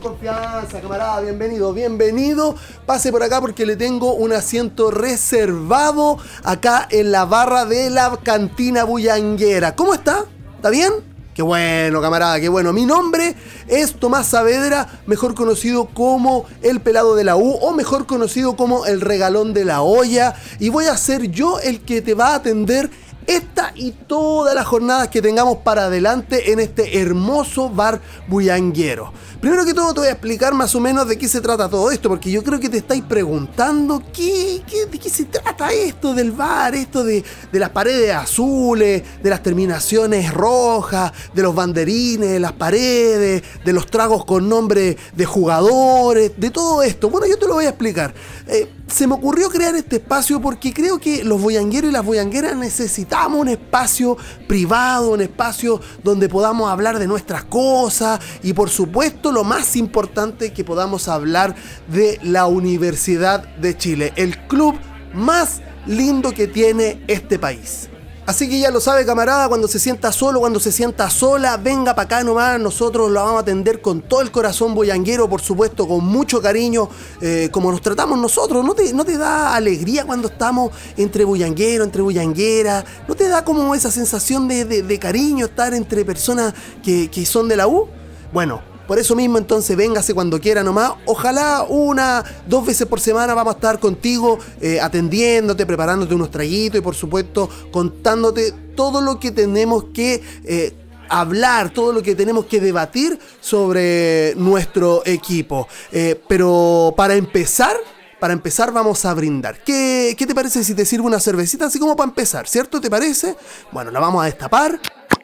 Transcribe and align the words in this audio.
con 0.00 0.12
confianza, 0.12 0.80
camarada, 0.80 1.20
bienvenido, 1.20 1.72
bienvenido. 1.72 2.54
Pase 2.86 3.10
por 3.10 3.22
acá 3.22 3.40
porque 3.40 3.66
le 3.66 3.76
tengo 3.76 4.14
un 4.14 4.32
asiento 4.32 4.90
reservado 4.90 6.18
acá 6.44 6.86
en 6.90 7.10
la 7.10 7.24
barra 7.24 7.64
de 7.64 7.90
la 7.90 8.16
cantina 8.22 8.84
bullanguera. 8.84 9.74
¿Cómo 9.74 9.94
está? 9.94 10.24
¿Está 10.56 10.70
bien? 10.70 10.92
Qué 11.34 11.42
bueno, 11.42 12.00
camarada, 12.00 12.40
qué 12.40 12.48
bueno. 12.48 12.72
Mi 12.72 12.84
nombre 12.84 13.34
es 13.68 13.94
Tomás 13.94 14.26
Saavedra, 14.26 15.00
mejor 15.06 15.34
conocido 15.34 15.86
como 15.86 16.46
el 16.62 16.80
pelado 16.80 17.14
de 17.14 17.24
la 17.24 17.36
U 17.36 17.52
o 17.60 17.72
mejor 17.72 18.06
conocido 18.06 18.56
como 18.56 18.86
el 18.86 19.00
regalón 19.00 19.54
de 19.54 19.64
la 19.64 19.82
olla. 19.82 20.34
Y 20.58 20.68
voy 20.68 20.86
a 20.86 20.96
ser 20.96 21.30
yo 21.30 21.60
el 21.60 21.80
que 21.80 22.02
te 22.02 22.14
va 22.14 22.30
a 22.30 22.34
atender 22.36 22.90
esta 23.28 23.72
y 23.74 23.92
todas 23.92 24.54
las 24.54 24.66
jornadas 24.66 25.08
que 25.08 25.22
tengamos 25.22 25.58
para 25.58 25.84
adelante 25.84 26.50
en 26.50 26.60
este 26.60 26.98
hermoso 27.00 27.68
bar 27.68 28.00
bullanguero. 28.26 29.12
Primero 29.40 29.64
que 29.64 29.74
todo 29.74 29.94
te 29.94 30.00
voy 30.00 30.08
a 30.08 30.12
explicar 30.12 30.54
más 30.54 30.74
o 30.74 30.80
menos 30.80 31.06
de 31.06 31.16
qué 31.16 31.28
se 31.28 31.40
trata 31.40 31.68
todo 31.68 31.90
esto, 31.90 32.08
porque 32.08 32.30
yo 32.30 32.42
creo 32.42 32.58
que 32.58 32.68
te 32.68 32.78
estáis 32.78 33.04
preguntando 33.04 34.02
¿qué, 34.12 34.62
de 34.90 34.98
qué 34.98 35.10
se 35.10 35.26
trata 35.26 35.70
esto 35.70 36.14
del 36.14 36.32
bar, 36.32 36.74
esto 36.74 37.04
de, 37.04 37.22
de 37.52 37.58
las 37.58 37.70
paredes 37.70 38.14
azules, 38.14 39.02
de 39.22 39.30
las 39.30 39.42
terminaciones 39.42 40.32
rojas, 40.32 41.12
de 41.34 41.42
los 41.42 41.54
banderines, 41.54 42.30
de 42.30 42.40
las 42.40 42.52
paredes, 42.52 43.42
de 43.62 43.72
los 43.72 43.86
tragos 43.86 44.24
con 44.24 44.48
nombre 44.48 44.96
de 45.14 45.24
jugadores, 45.26 46.32
de 46.36 46.50
todo 46.50 46.82
esto. 46.82 47.10
Bueno, 47.10 47.26
yo 47.26 47.38
te 47.38 47.46
lo 47.46 47.54
voy 47.54 47.66
a 47.66 47.70
explicar. 47.70 48.14
Eh, 48.46 48.68
se 48.88 49.06
me 49.06 49.14
ocurrió 49.14 49.50
crear 49.50 49.74
este 49.76 49.96
espacio 49.96 50.40
porque 50.40 50.72
creo 50.72 50.98
que 50.98 51.22
los 51.24 51.40
boyangueros 51.40 51.90
y 51.90 51.92
las 51.92 52.04
boyangueras 52.04 52.56
necesitamos 52.56 53.40
un 53.40 53.48
espacio 53.48 54.16
privado, 54.46 55.12
un 55.12 55.20
espacio 55.20 55.80
donde 56.02 56.28
podamos 56.28 56.70
hablar 56.70 56.98
de 56.98 57.06
nuestras 57.06 57.44
cosas 57.44 58.20
y 58.42 58.54
por 58.54 58.70
supuesto 58.70 59.30
lo 59.30 59.44
más 59.44 59.76
importante 59.76 60.52
que 60.52 60.64
podamos 60.64 61.08
hablar 61.08 61.54
de 61.88 62.18
la 62.22 62.46
Universidad 62.46 63.46
de 63.56 63.76
Chile, 63.76 64.12
el 64.16 64.38
club 64.46 64.74
más 65.12 65.60
lindo 65.86 66.32
que 66.32 66.46
tiene 66.46 67.02
este 67.08 67.38
país. 67.38 67.88
Así 68.28 68.46
que 68.46 68.60
ya 68.60 68.70
lo 68.70 68.78
sabe, 68.78 69.06
camarada, 69.06 69.48
cuando 69.48 69.66
se 69.68 69.78
sienta 69.78 70.12
solo, 70.12 70.40
cuando 70.40 70.60
se 70.60 70.70
sienta 70.70 71.08
sola, 71.08 71.56
venga 71.56 71.94
para 71.94 72.04
acá 72.04 72.22
nomás. 72.22 72.60
Nosotros 72.60 73.10
lo 73.10 73.24
vamos 73.24 73.38
a 73.38 73.40
atender 73.40 73.80
con 73.80 74.02
todo 74.02 74.20
el 74.20 74.30
corazón 74.30 74.74
boyanguero, 74.74 75.30
por 75.30 75.40
supuesto, 75.40 75.88
con 75.88 76.04
mucho 76.04 76.42
cariño, 76.42 76.90
eh, 77.22 77.48
como 77.50 77.70
nos 77.72 77.80
tratamos 77.80 78.18
nosotros. 78.18 78.62
¿No 78.66 78.74
te, 78.74 78.92
¿No 78.92 79.06
te 79.06 79.16
da 79.16 79.56
alegría 79.56 80.04
cuando 80.04 80.28
estamos 80.28 80.72
entre 80.98 81.24
boyanguero, 81.24 81.84
entre 81.84 82.02
boyanguera? 82.02 82.84
¿No 83.08 83.14
te 83.14 83.28
da 83.28 83.46
como 83.46 83.74
esa 83.74 83.90
sensación 83.90 84.46
de, 84.46 84.98
cariño 85.00 85.46
estar 85.46 85.72
entre 85.72 86.04
personas 86.04 86.52
que, 86.84 87.10
que 87.10 87.24
son 87.24 87.48
de 87.48 87.56
la 87.56 87.66
U? 87.66 87.88
Bueno, 88.30 88.60
por 88.88 88.98
eso 88.98 89.14
mismo, 89.14 89.36
entonces, 89.36 89.76
véngase 89.76 90.14
cuando 90.14 90.40
quiera 90.40 90.64
nomás. 90.64 90.92
Ojalá 91.04 91.66
una, 91.68 92.24
dos 92.46 92.64
veces 92.64 92.86
por 92.86 93.00
semana 93.00 93.34
vamos 93.34 93.52
a 93.52 93.56
estar 93.58 93.78
contigo, 93.78 94.38
eh, 94.62 94.80
atendiéndote, 94.80 95.66
preparándote 95.66 96.14
unos 96.14 96.30
traguitos 96.30 96.78
y, 96.78 96.80
por 96.80 96.94
supuesto, 96.94 97.50
contándote 97.70 98.54
todo 98.74 99.02
lo 99.02 99.20
que 99.20 99.30
tenemos 99.30 99.84
que. 99.92 100.22
Eh, 100.42 100.74
hablar, 101.10 101.70
todo 101.70 101.92
lo 101.92 102.02
que 102.02 102.14
tenemos 102.14 102.46
que 102.46 102.60
debatir 102.60 103.18
sobre 103.40 104.34
nuestro 104.36 105.02
equipo. 105.06 105.66
Eh, 105.90 106.20
pero 106.28 106.92
para 106.96 107.14
empezar, 107.14 107.76
para 108.20 108.34
empezar 108.34 108.72
vamos 108.72 109.06
a 109.06 109.14
brindar. 109.14 109.62
¿Qué, 109.64 110.14
¿Qué, 110.18 110.26
te 110.26 110.34
parece 110.34 110.62
si 110.64 110.74
te 110.74 110.84
sirvo 110.84 111.06
una 111.06 111.18
cervecita 111.18 111.64
así 111.64 111.78
como 111.78 111.96
para 111.96 112.08
empezar? 112.08 112.46
¿Cierto? 112.46 112.78
¿Te 112.78 112.90
parece? 112.90 113.36
Bueno, 113.72 113.90
la 113.90 114.00
vamos 114.00 114.22
a 114.22 114.26
destapar 114.26 114.78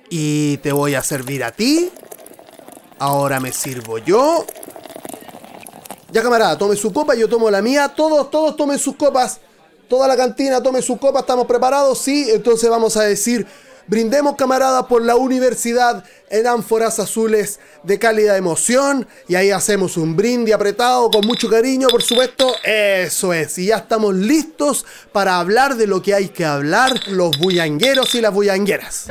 y 0.08 0.56
te 0.58 0.72
voy 0.72 0.94
a 0.94 1.03
servir 1.03 1.44
a 1.44 1.50
ti 1.50 1.91
Ahora 2.99 3.41
me 3.41 3.53
sirvo 3.53 3.99
yo. 3.99 4.44
Ya 6.10 6.22
camarada, 6.22 6.56
tome 6.56 6.77
su 6.77 6.93
copa, 6.93 7.15
yo 7.15 7.28
tomo 7.28 7.50
la 7.50 7.60
mía. 7.60 7.93
Todos, 7.94 8.31
todos 8.31 8.56
tomen 8.56 8.78
sus 8.78 8.97
copas. 8.97 9.41
Toda 9.88 10.09
la 10.09 10.16
cantina 10.16 10.62
tome 10.62 10.81
su 10.81 10.97
copa. 10.99 11.21
¿Estamos 11.21 11.47
preparados? 11.47 11.99
Sí, 11.99 12.31
entonces 12.31 12.71
vamos 12.71 12.97
a 12.97 13.03
decir... 13.03 13.47
Brindemos 13.87 14.37
camarada 14.37 14.88
por 14.88 15.03
la 15.03 15.15
universidad 15.15 16.04
en 16.31 16.47
ánforas 16.47 16.99
azules 16.99 17.60
de 17.83 17.99
cálida 17.99 18.38
emoción. 18.38 19.06
Y 19.28 19.34
ahí 19.34 19.50
hacemos 19.50 19.99
un 19.99 20.16
brindis 20.16 20.54
apretado 20.54 21.10
con 21.10 21.27
mucho 21.27 21.50
cariño, 21.50 21.88
por 21.88 22.03
supuesto. 22.03 22.50
Eso 22.65 23.34
es. 23.34 23.59
Y 23.59 23.66
ya 23.66 23.77
estamos 23.77 24.15
listos 24.15 24.87
para 25.12 25.38
hablar 25.38 25.77
de 25.77 25.87
lo 25.87 26.00
que 26.00 26.15
hay 26.15 26.31
que 26.31 26.47
hablar, 26.47 26.99
los 27.09 27.37
bullangueros 27.38 28.15
y 28.15 28.22
las 28.22 28.33
bullangueras. 28.33 29.06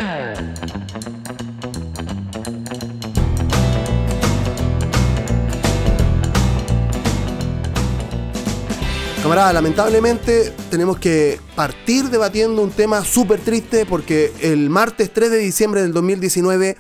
Camarada, 9.24 9.54
lamentablemente 9.54 10.52
tenemos 10.70 11.00
que 11.00 11.40
partir 11.56 12.10
debatiendo 12.10 12.62
un 12.62 12.72
tema 12.72 13.06
súper 13.06 13.40
triste 13.40 13.86
porque 13.86 14.34
el 14.42 14.70
martes 14.70 15.14
3 15.14 15.32
de 15.32 15.38
diciembre 15.38 15.82
del 15.82 15.94
2019 15.94 16.76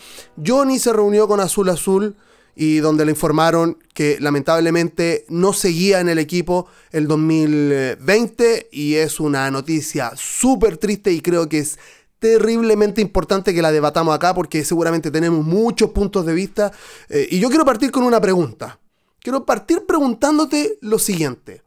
Johnny 0.45 0.77
se 0.77 0.91
reunió 0.91 1.25
con 1.25 1.39
Azul 1.39 1.69
Azul 1.69 2.17
y 2.53 2.79
donde 2.79 3.05
le 3.05 3.11
informaron 3.11 3.77
que 3.93 4.17
lamentablemente 4.19 5.23
no 5.29 5.53
seguía 5.53 6.01
en 6.01 6.09
el 6.09 6.19
equipo 6.19 6.67
el 6.91 7.07
2020 7.07 8.67
y 8.73 8.95
es 8.95 9.21
una 9.21 9.49
noticia 9.49 10.11
súper 10.17 10.75
triste 10.75 11.13
y 11.13 11.21
creo 11.21 11.47
que 11.47 11.59
es 11.59 11.79
terriblemente 12.19 12.99
importante 12.99 13.53
que 13.53 13.61
la 13.61 13.71
debatamos 13.71 14.13
acá 14.13 14.33
porque 14.35 14.65
seguramente 14.65 15.11
tenemos 15.11 15.45
muchos 15.45 15.91
puntos 15.91 16.25
de 16.25 16.33
vista 16.33 16.73
eh, 17.07 17.25
y 17.31 17.39
yo 17.39 17.47
quiero 17.47 17.63
partir 17.63 17.89
con 17.89 18.03
una 18.03 18.19
pregunta. 18.19 18.81
Quiero 19.21 19.45
partir 19.45 19.85
preguntándote 19.85 20.77
lo 20.81 20.99
siguiente. 20.99 21.63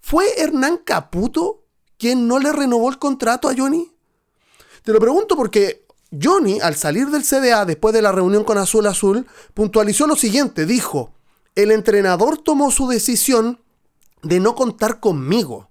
¿Fue 0.00 0.40
Hernán 0.40 0.78
Caputo 0.78 1.64
quien 1.98 2.26
no 2.26 2.38
le 2.38 2.52
renovó 2.52 2.88
el 2.88 2.98
contrato 2.98 3.48
a 3.48 3.54
Johnny? 3.56 3.92
Te 4.82 4.92
lo 4.92 5.00
pregunto 5.00 5.36
porque 5.36 5.86
Johnny, 6.10 6.60
al 6.60 6.74
salir 6.74 7.08
del 7.08 7.22
CDA 7.22 7.64
después 7.64 7.94
de 7.94 8.02
la 8.02 8.12
reunión 8.12 8.44
con 8.44 8.58
Azul 8.58 8.86
Azul, 8.86 9.26
puntualizó 9.54 10.06
lo 10.06 10.16
siguiente, 10.16 10.66
dijo, 10.66 11.12
el 11.54 11.70
entrenador 11.70 12.38
tomó 12.38 12.70
su 12.70 12.88
decisión 12.88 13.60
de 14.22 14.40
no 14.40 14.54
contar 14.54 15.00
conmigo. 15.00 15.70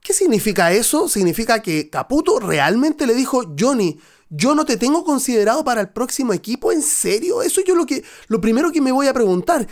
¿Qué 0.00 0.12
significa 0.12 0.72
eso? 0.72 1.08
Significa 1.08 1.60
que 1.60 1.90
Caputo 1.90 2.38
realmente 2.38 3.06
le 3.06 3.14
dijo, 3.14 3.42
Johnny, 3.58 3.98
yo 4.28 4.54
no 4.54 4.64
te 4.64 4.76
tengo 4.76 5.04
considerado 5.04 5.64
para 5.64 5.80
el 5.80 5.88
próximo 5.90 6.32
equipo, 6.32 6.72
¿en 6.72 6.82
serio? 6.82 7.42
Eso 7.42 7.60
yo 7.60 7.74
lo 7.74 7.86
que 7.86 8.04
lo 8.28 8.40
primero 8.40 8.72
que 8.72 8.80
me 8.80 8.92
voy 8.92 9.06
a 9.06 9.14
preguntar. 9.14 9.66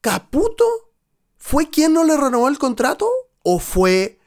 ¿Caputo 0.00 0.91
¿Fue 1.44 1.68
quien 1.68 1.92
no 1.92 2.04
le 2.04 2.16
renovó 2.16 2.46
el 2.46 2.56
contrato 2.56 3.10
o 3.42 3.58
fue 3.58 4.20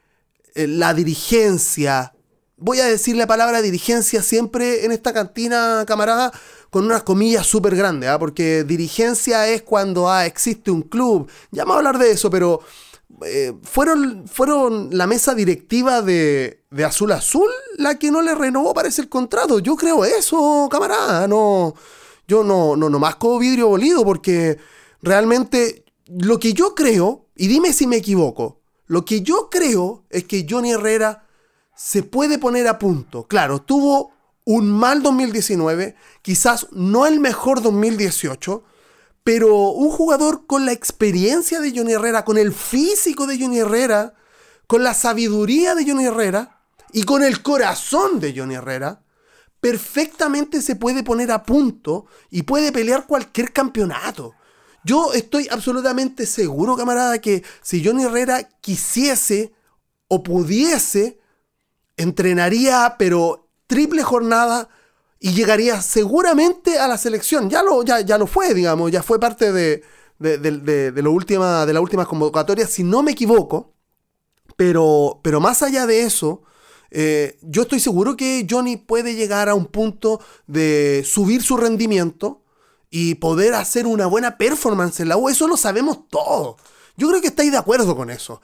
eh, 0.54 0.66
la 0.66 0.92
dirigencia? 0.92 2.14
Voy 2.58 2.80
a 2.80 2.84
decir 2.84 3.16
la 3.16 3.26
palabra 3.26 3.62
dirigencia 3.62 4.22
siempre 4.22 4.84
en 4.84 4.92
esta 4.92 5.14
cantina, 5.14 5.84
camarada, 5.88 6.30
con 6.68 6.84
unas 6.84 7.04
comillas 7.04 7.46
súper 7.46 7.74
grandes, 7.74 8.10
¿ah? 8.10 8.18
porque 8.18 8.64
dirigencia 8.64 9.48
es 9.48 9.62
cuando 9.62 10.10
ah, 10.10 10.26
existe 10.26 10.70
un 10.70 10.82
club. 10.82 11.28
Ya 11.50 11.62
vamos 11.62 11.76
a 11.76 11.78
hablar 11.78 11.98
de 11.98 12.10
eso, 12.10 12.28
pero 12.28 12.60
eh, 13.24 13.54
fueron, 13.62 14.28
fueron 14.28 14.90
la 14.92 15.06
mesa 15.06 15.34
directiva 15.34 16.02
de, 16.02 16.64
de, 16.70 16.84
Azul 16.84 17.12
Azul 17.12 17.48
la 17.78 17.98
que 17.98 18.10
no 18.10 18.20
le 18.20 18.34
renovó, 18.34 18.74
parece, 18.74 19.00
el 19.00 19.08
contrato. 19.08 19.58
Yo 19.58 19.74
creo 19.74 20.04
eso, 20.04 20.68
camarada. 20.70 21.26
No, 21.26 21.74
yo 22.28 22.44
no, 22.44 22.76
no, 22.76 22.90
no 22.90 22.98
más 22.98 23.16
como 23.16 23.38
vidrio 23.38 23.68
bolido, 23.68 24.04
porque 24.04 24.58
realmente 25.00 25.85
lo 26.06 26.38
que 26.38 26.52
yo 26.52 26.74
creo, 26.74 27.26
y 27.34 27.48
dime 27.48 27.72
si 27.72 27.86
me 27.86 27.96
equivoco, 27.96 28.60
lo 28.86 29.04
que 29.04 29.22
yo 29.22 29.48
creo 29.50 30.04
es 30.10 30.24
que 30.24 30.46
Johnny 30.48 30.72
Herrera 30.72 31.26
se 31.74 32.02
puede 32.02 32.38
poner 32.38 32.68
a 32.68 32.78
punto. 32.78 33.26
Claro, 33.26 33.60
tuvo 33.60 34.12
un 34.44 34.70
mal 34.70 35.02
2019, 35.02 35.96
quizás 36.22 36.68
no 36.70 37.06
el 37.06 37.18
mejor 37.18 37.62
2018, 37.62 38.62
pero 39.24 39.70
un 39.70 39.90
jugador 39.90 40.46
con 40.46 40.64
la 40.64 40.72
experiencia 40.72 41.60
de 41.60 41.76
Johnny 41.76 41.94
Herrera, 41.94 42.24
con 42.24 42.38
el 42.38 42.52
físico 42.52 43.26
de 43.26 43.38
Johnny 43.40 43.58
Herrera, 43.58 44.14
con 44.68 44.84
la 44.84 44.94
sabiduría 44.94 45.74
de 45.74 45.84
Johnny 45.84 46.06
Herrera 46.06 46.60
y 46.92 47.02
con 47.02 47.24
el 47.24 47.42
corazón 47.42 48.20
de 48.20 48.32
Johnny 48.36 48.54
Herrera, 48.54 49.02
perfectamente 49.60 50.62
se 50.62 50.76
puede 50.76 51.02
poner 51.02 51.32
a 51.32 51.42
punto 51.42 52.06
y 52.30 52.42
puede 52.42 52.70
pelear 52.70 53.06
cualquier 53.06 53.52
campeonato. 53.52 54.34
Yo 54.86 55.12
estoy 55.14 55.48
absolutamente 55.50 56.26
seguro, 56.26 56.76
camarada, 56.76 57.18
que 57.18 57.42
si 57.60 57.84
Johnny 57.84 58.04
Herrera 58.04 58.48
quisiese 58.60 59.52
o 60.06 60.22
pudiese, 60.22 61.18
entrenaría, 61.96 62.94
pero 62.96 63.48
triple 63.66 64.04
jornada 64.04 64.68
y 65.18 65.32
llegaría 65.32 65.82
seguramente 65.82 66.78
a 66.78 66.86
la 66.86 66.98
selección. 66.98 67.50
Ya 67.50 67.64
lo, 67.64 67.82
ya, 67.82 68.02
ya 68.02 68.16
lo 68.16 68.28
fue, 68.28 68.54
digamos, 68.54 68.92
ya 68.92 69.02
fue 69.02 69.18
parte 69.18 69.50
de, 69.50 69.82
de, 70.20 71.02
lo 71.02 71.10
última, 71.10 71.66
de 71.66 71.72
la 71.72 71.80
última 71.80 72.06
convocatoria, 72.06 72.68
si 72.68 72.84
no 72.84 73.02
me 73.02 73.10
equivoco. 73.10 73.74
Pero, 74.54 75.18
pero 75.24 75.40
más 75.40 75.64
allá 75.64 75.84
de 75.86 76.02
eso, 76.02 76.42
eh, 76.92 77.40
yo 77.42 77.62
estoy 77.62 77.80
seguro 77.80 78.16
que 78.16 78.46
Johnny 78.48 78.76
puede 78.76 79.16
llegar 79.16 79.48
a 79.48 79.56
un 79.56 79.66
punto 79.66 80.20
de 80.46 81.02
subir 81.04 81.42
su 81.42 81.56
rendimiento 81.56 82.45
y 82.90 83.16
poder 83.16 83.54
hacer 83.54 83.86
una 83.86 84.06
buena 84.06 84.38
performance 84.38 85.00
en 85.00 85.08
la 85.08 85.16
U. 85.16 85.28
Eso 85.28 85.46
lo 85.46 85.56
sabemos 85.56 86.08
todos. 86.08 86.56
Yo 86.96 87.08
creo 87.08 87.20
que 87.20 87.28
estáis 87.28 87.52
de 87.52 87.58
acuerdo 87.58 87.96
con 87.96 88.10
eso. 88.10 88.40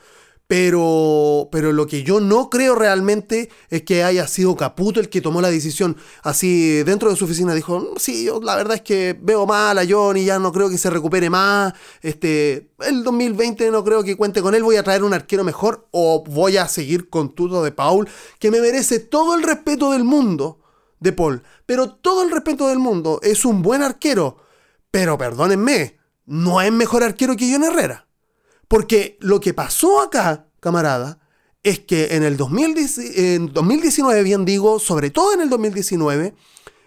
Pero, 0.52 1.48
pero 1.50 1.72
lo 1.72 1.86
que 1.86 2.02
yo 2.02 2.20
no 2.20 2.50
creo 2.50 2.74
realmente 2.74 3.48
es 3.70 3.84
que 3.84 4.04
haya 4.04 4.26
sido 4.26 4.54
Caputo 4.54 5.00
el 5.00 5.08
que 5.08 5.22
tomó 5.22 5.40
la 5.40 5.50
decisión. 5.50 5.96
Así, 6.22 6.82
dentro 6.82 7.08
de 7.08 7.16
su 7.16 7.24
oficina 7.24 7.54
dijo, 7.54 7.78
mm, 7.80 7.96
sí, 7.96 8.24
yo 8.24 8.38
la 8.42 8.56
verdad 8.56 8.74
es 8.74 8.82
que 8.82 9.18
veo 9.18 9.46
mal 9.46 9.78
a 9.78 9.86
Johnny, 9.88 10.26
ya 10.26 10.38
no 10.38 10.52
creo 10.52 10.68
que 10.68 10.76
se 10.76 10.90
recupere 10.90 11.30
más. 11.30 11.72
Este, 12.02 12.68
el 12.80 13.02
2020 13.02 13.70
no 13.70 13.82
creo 13.82 14.04
que 14.04 14.14
cuente 14.14 14.42
con 14.42 14.54
él, 14.54 14.62
voy 14.62 14.76
a 14.76 14.82
traer 14.82 15.04
un 15.04 15.14
arquero 15.14 15.42
mejor 15.42 15.88
o 15.90 16.22
voy 16.22 16.58
a 16.58 16.68
seguir 16.68 17.08
con 17.08 17.34
Tuto 17.34 17.62
de 17.62 17.72
Paul, 17.72 18.06
que 18.38 18.50
me 18.50 18.60
merece 18.60 18.98
todo 18.98 19.34
el 19.34 19.42
respeto 19.42 19.92
del 19.92 20.04
mundo 20.04 20.61
de 21.02 21.12
Paul. 21.12 21.42
Pero 21.66 21.90
todo 21.90 22.22
el 22.22 22.30
respeto 22.30 22.68
del 22.68 22.78
mundo, 22.78 23.20
es 23.22 23.44
un 23.44 23.62
buen 23.62 23.82
arquero. 23.82 24.38
Pero 24.90 25.18
perdónenme, 25.18 25.98
no 26.26 26.60
es 26.60 26.72
mejor 26.72 27.02
arquero 27.02 27.36
que 27.36 27.50
John 27.52 27.64
Herrera. 27.64 28.06
Porque 28.68 29.18
lo 29.20 29.40
que 29.40 29.54
pasó 29.54 30.00
acá, 30.00 30.46
camarada, 30.60 31.18
es 31.62 31.80
que 31.80 32.16
en 32.16 32.22
el 32.24 32.36
2019, 32.36 34.22
bien 34.22 34.44
digo, 34.44 34.78
sobre 34.78 35.10
todo 35.10 35.32
en 35.34 35.40
el 35.42 35.50
2019, 35.50 36.34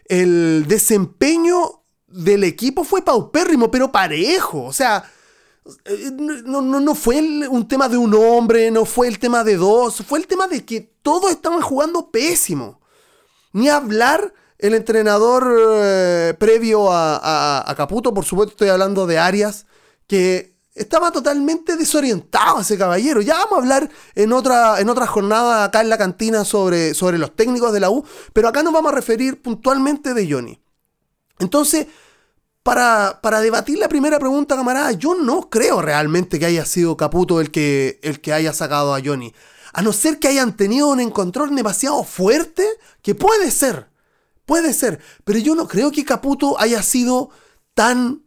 el 0.06 0.66
desempeño 0.68 1.84
del 2.08 2.44
equipo 2.44 2.84
fue 2.84 3.02
paupérrimo, 3.04 3.72
pero 3.72 3.92
parejo. 3.92 4.64
O 4.64 4.74
sea, 4.74 5.10
eh, 5.86 6.12
no, 6.18 6.62
no, 6.62 6.96
fue 6.96 7.20
un 7.20 7.68
tema 7.68 7.90
de 7.90 7.98
un 7.98 8.14
hombre, 8.14 8.70
no 8.72 8.86
fue 8.86 9.08
el 9.08 9.18
tema 9.18 9.44
de 9.44 9.58
dos, 9.58 10.04
fue 10.08 10.20
el 10.20 10.28
tema 10.28 10.48
de 10.48 10.64
que 10.66 10.82
todos 11.02 11.32
estaban 11.32 11.62
jugando 11.62 12.12
pésimo. 12.12 12.80
Ni 13.56 13.70
hablar 13.70 14.34
el 14.58 14.74
entrenador 14.74 15.48
eh, 15.80 16.34
previo 16.38 16.92
a, 16.92 17.64
a, 17.66 17.76
Caputo, 17.76 18.14
por 18.14 18.26
supuesto 18.26 18.52
estoy 18.52 18.68
hablando 18.68 19.08
de 19.08 19.18
Arias, 19.18 19.66
que 20.08 20.58
estaba 20.74 21.10
totalmente 21.10 21.78
desorientado 21.78 22.60
ese 22.60 22.78
caballero. 22.78 23.22
Ya 23.22 23.36
vamos 23.36 23.54
a 23.54 23.62
hablar 23.62 23.90
en 24.14 24.34
otra, 24.34 24.82
en 24.82 24.94
jornada 24.94 25.64
acá 25.64 25.80
en 25.80 25.88
la 25.88 25.98
cantina 25.98 26.44
sobre, 26.44 26.94
sobre 26.94 27.18
los 27.18 27.34
técnicos 27.34 27.72
de 27.72 27.80
la 27.80 27.90
U, 27.90 28.04
pero 28.34 28.50
acá 28.50 28.62
nos 28.62 28.74
vamos 28.74 28.92
a 28.92 28.96
referir 28.96 29.42
puntualmente 29.42 30.14
de 30.14 30.30
Johnny. 30.30 30.62
Entonces, 31.40 31.88
para, 32.62 33.22
para, 33.22 33.40
debatir 33.40 33.80
la 33.80 33.88
primera 33.88 34.20
pregunta, 34.20 34.58
camarada, 34.58 34.92
yo 34.92 35.16
no 35.16 35.50
creo 35.50 35.82
realmente 35.82 36.40
que 36.40 36.46
haya 36.46 36.66
sido 36.66 36.98
Caputo 36.98 37.40
el 37.40 37.52
que, 37.52 38.02
el 38.04 38.20
que 38.20 38.34
haya 38.34 38.52
sacado 38.52 38.94
a 38.94 39.00
Johnny. 39.02 39.34
A 39.78 39.82
no 39.82 39.92
ser 39.92 40.20
que 40.20 40.30
hayan 40.30 40.56
tenido 40.56 40.88
un 40.88 41.02
encontrón 41.02 41.54
demasiado 41.54 42.06
fuerte, 42.06 42.66
que 43.02 43.14
puede 43.14 43.52
ser, 43.52 43.90
puede 44.46 44.74
ser, 44.74 45.02
pero 45.26 45.38
yo 45.40 45.54
no 45.54 45.68
creo 45.68 45.92
que 45.92 46.06
Caputo 46.06 46.58
haya 46.58 46.82
sido 46.82 47.30
tan 47.74 48.24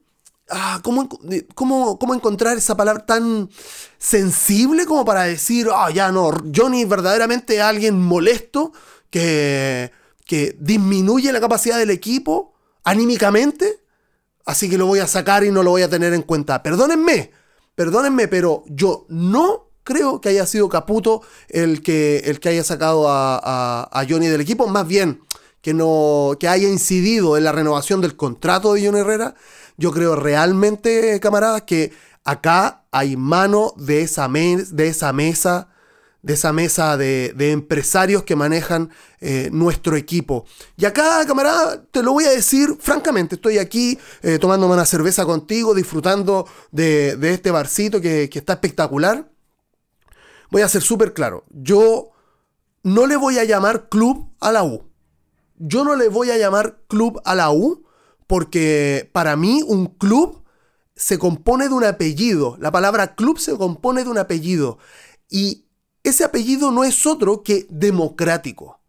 Ah, 0.50 0.80
¿cómo, 0.82 1.08
cómo, 1.54 2.14
encontrar 2.14 2.56
esa 2.56 2.74
palabra 2.74 3.04
tan 3.04 3.50
sensible 3.98 4.86
como 4.86 5.04
para 5.04 5.24
decir, 5.24 5.68
ah, 5.70 5.90
ya 5.90 6.10
no, 6.10 6.30
Johnny 6.54 6.86
verdaderamente 6.86 7.56
es 7.56 7.60
alguien 7.60 8.00
molesto 8.00 8.72
que, 9.10 9.92
que 10.24 10.56
disminuye 10.58 11.32
la 11.32 11.40
capacidad 11.40 11.76
del 11.76 11.90
equipo 11.90 12.54
anímicamente? 12.82 13.84
Así 14.46 14.70
que 14.70 14.78
lo 14.78 14.86
voy 14.86 15.00
a 15.00 15.06
sacar 15.06 15.44
y 15.44 15.50
no 15.50 15.62
lo 15.62 15.70
voy 15.70 15.82
a 15.82 15.90
tener 15.90 16.14
en 16.14 16.22
cuenta. 16.22 16.62
Perdónenme, 16.62 17.30
perdónenme, 17.74 18.26
pero 18.26 18.64
yo 18.68 19.04
no 19.10 19.67
creo 19.88 20.20
que 20.20 20.28
haya 20.28 20.46
sido 20.46 20.68
Caputo 20.68 21.22
el 21.48 21.82
que, 21.82 22.18
el 22.26 22.40
que 22.40 22.50
haya 22.50 22.62
sacado 22.62 23.08
a, 23.08 23.88
a, 23.90 24.06
Johnny 24.08 24.26
del 24.26 24.42
equipo. 24.42 24.68
Más 24.68 24.86
bien, 24.86 25.22
que, 25.62 25.72
no, 25.72 26.36
que 26.38 26.46
haya 26.46 26.68
incidido 26.68 27.36
en 27.38 27.44
la 27.44 27.52
renovación 27.52 28.02
del 28.02 28.14
contrato 28.14 28.74
de 28.74 28.84
Johnny 28.84 29.00
Herrera 29.00 29.34
yo 29.78 29.92
creo 29.92 30.16
realmente, 30.16 31.18
camaradas, 31.20 31.62
que 31.62 31.92
acá 32.24 32.84
hay 32.90 33.16
mano 33.16 33.72
de 33.76 34.02
esa, 34.02 34.28
de 34.28 34.88
esa 34.88 35.12
mesa, 35.12 35.68
de 36.20 36.34
esa 36.34 36.52
mesa 36.52 36.96
de, 36.96 37.32
empresarios 37.52 38.24
que 38.24 38.34
manejan 38.34 38.90
eh, 39.20 39.50
nuestro 39.52 39.96
equipo. 39.96 40.44
Y 40.76 40.84
acá, 40.84 41.24
camarada, 41.26 41.80
te 41.92 42.02
lo 42.02 42.12
voy 42.12 42.24
a 42.24 42.30
decir 42.30 42.76
francamente, 42.80 43.36
estoy 43.36 43.58
aquí 43.58 43.96
eh, 44.22 44.40
tomándome 44.40 44.74
una 44.74 44.84
cerveza 44.84 45.24
contigo, 45.24 45.74
disfrutando 45.74 46.48
de, 46.72 47.16
este 47.32 47.52
barcito 47.52 48.00
que, 48.00 48.28
que 48.28 48.40
está 48.40 48.54
espectacular. 48.54 49.30
Voy 50.50 50.62
a 50.62 50.68
ser 50.68 50.82
súper 50.82 51.12
claro, 51.12 51.44
yo 51.50 52.10
no 52.82 53.06
le 53.06 53.16
voy 53.16 53.38
a 53.38 53.44
llamar 53.44 53.88
club 53.88 54.30
a 54.40 54.52
la 54.52 54.64
U. 54.64 54.84
Yo 55.56 55.84
no 55.84 55.96
le 55.96 56.08
voy 56.08 56.30
a 56.30 56.38
llamar 56.38 56.80
club 56.88 57.20
a 57.24 57.34
la 57.34 57.50
U 57.50 57.84
porque 58.26 59.10
para 59.12 59.36
mí 59.36 59.62
un 59.66 59.86
club 59.86 60.44
se 60.94 61.18
compone 61.18 61.68
de 61.68 61.74
un 61.74 61.84
apellido. 61.84 62.56
La 62.60 62.70
palabra 62.70 63.14
club 63.14 63.38
se 63.38 63.56
compone 63.56 64.04
de 64.04 64.10
un 64.10 64.18
apellido. 64.18 64.78
Y 65.28 65.66
ese 66.02 66.24
apellido 66.24 66.70
no 66.70 66.84
es 66.84 67.06
otro 67.06 67.42
que 67.42 67.66
democrático. 67.70 68.80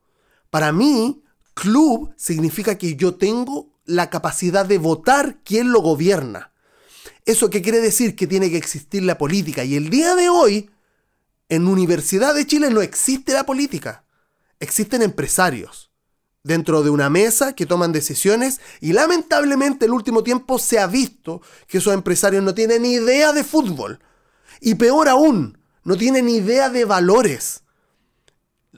Para 0.49 0.71
mí, 0.71 1.23
club 1.53 2.13
significa 2.17 2.77
que 2.77 2.95
yo 2.95 3.15
tengo 3.15 3.69
la 3.85 4.09
capacidad 4.09 4.65
de 4.65 4.77
votar 4.77 5.39
quién 5.43 5.71
lo 5.71 5.81
gobierna. 5.81 6.51
¿Eso 7.25 7.49
qué 7.49 7.61
quiere 7.61 7.79
decir? 7.79 8.15
Que 8.15 8.27
tiene 8.27 8.49
que 8.49 8.57
existir 8.57 9.03
la 9.03 9.17
política. 9.17 9.63
Y 9.63 9.75
el 9.75 9.89
día 9.89 10.15
de 10.15 10.29
hoy, 10.29 10.69
en 11.49 11.67
Universidad 11.67 12.33
de 12.35 12.45
Chile 12.45 12.69
no 12.69 12.81
existe 12.81 13.33
la 13.33 13.45
política. 13.45 14.05
Existen 14.59 15.01
empresarios 15.01 15.89
dentro 16.43 16.83
de 16.83 16.89
una 16.89 17.09
mesa 17.09 17.53
que 17.53 17.65
toman 17.65 17.91
decisiones 17.91 18.61
y 18.79 18.93
lamentablemente 18.93 19.85
el 19.85 19.91
último 19.91 20.23
tiempo 20.23 20.57
se 20.57 20.79
ha 20.79 20.87
visto 20.87 21.41
que 21.67 21.79
esos 21.79 21.93
empresarios 21.93 22.43
no 22.43 22.53
tienen 22.53 22.83
ni 22.83 22.93
idea 22.93 23.33
de 23.33 23.43
fútbol 23.43 23.99
y 24.61 24.75
peor 24.75 25.09
aún, 25.09 25.57
no 25.83 25.97
tienen 25.97 26.27
ni 26.27 26.37
idea 26.37 26.69
de 26.69 26.85
valores. 26.85 27.63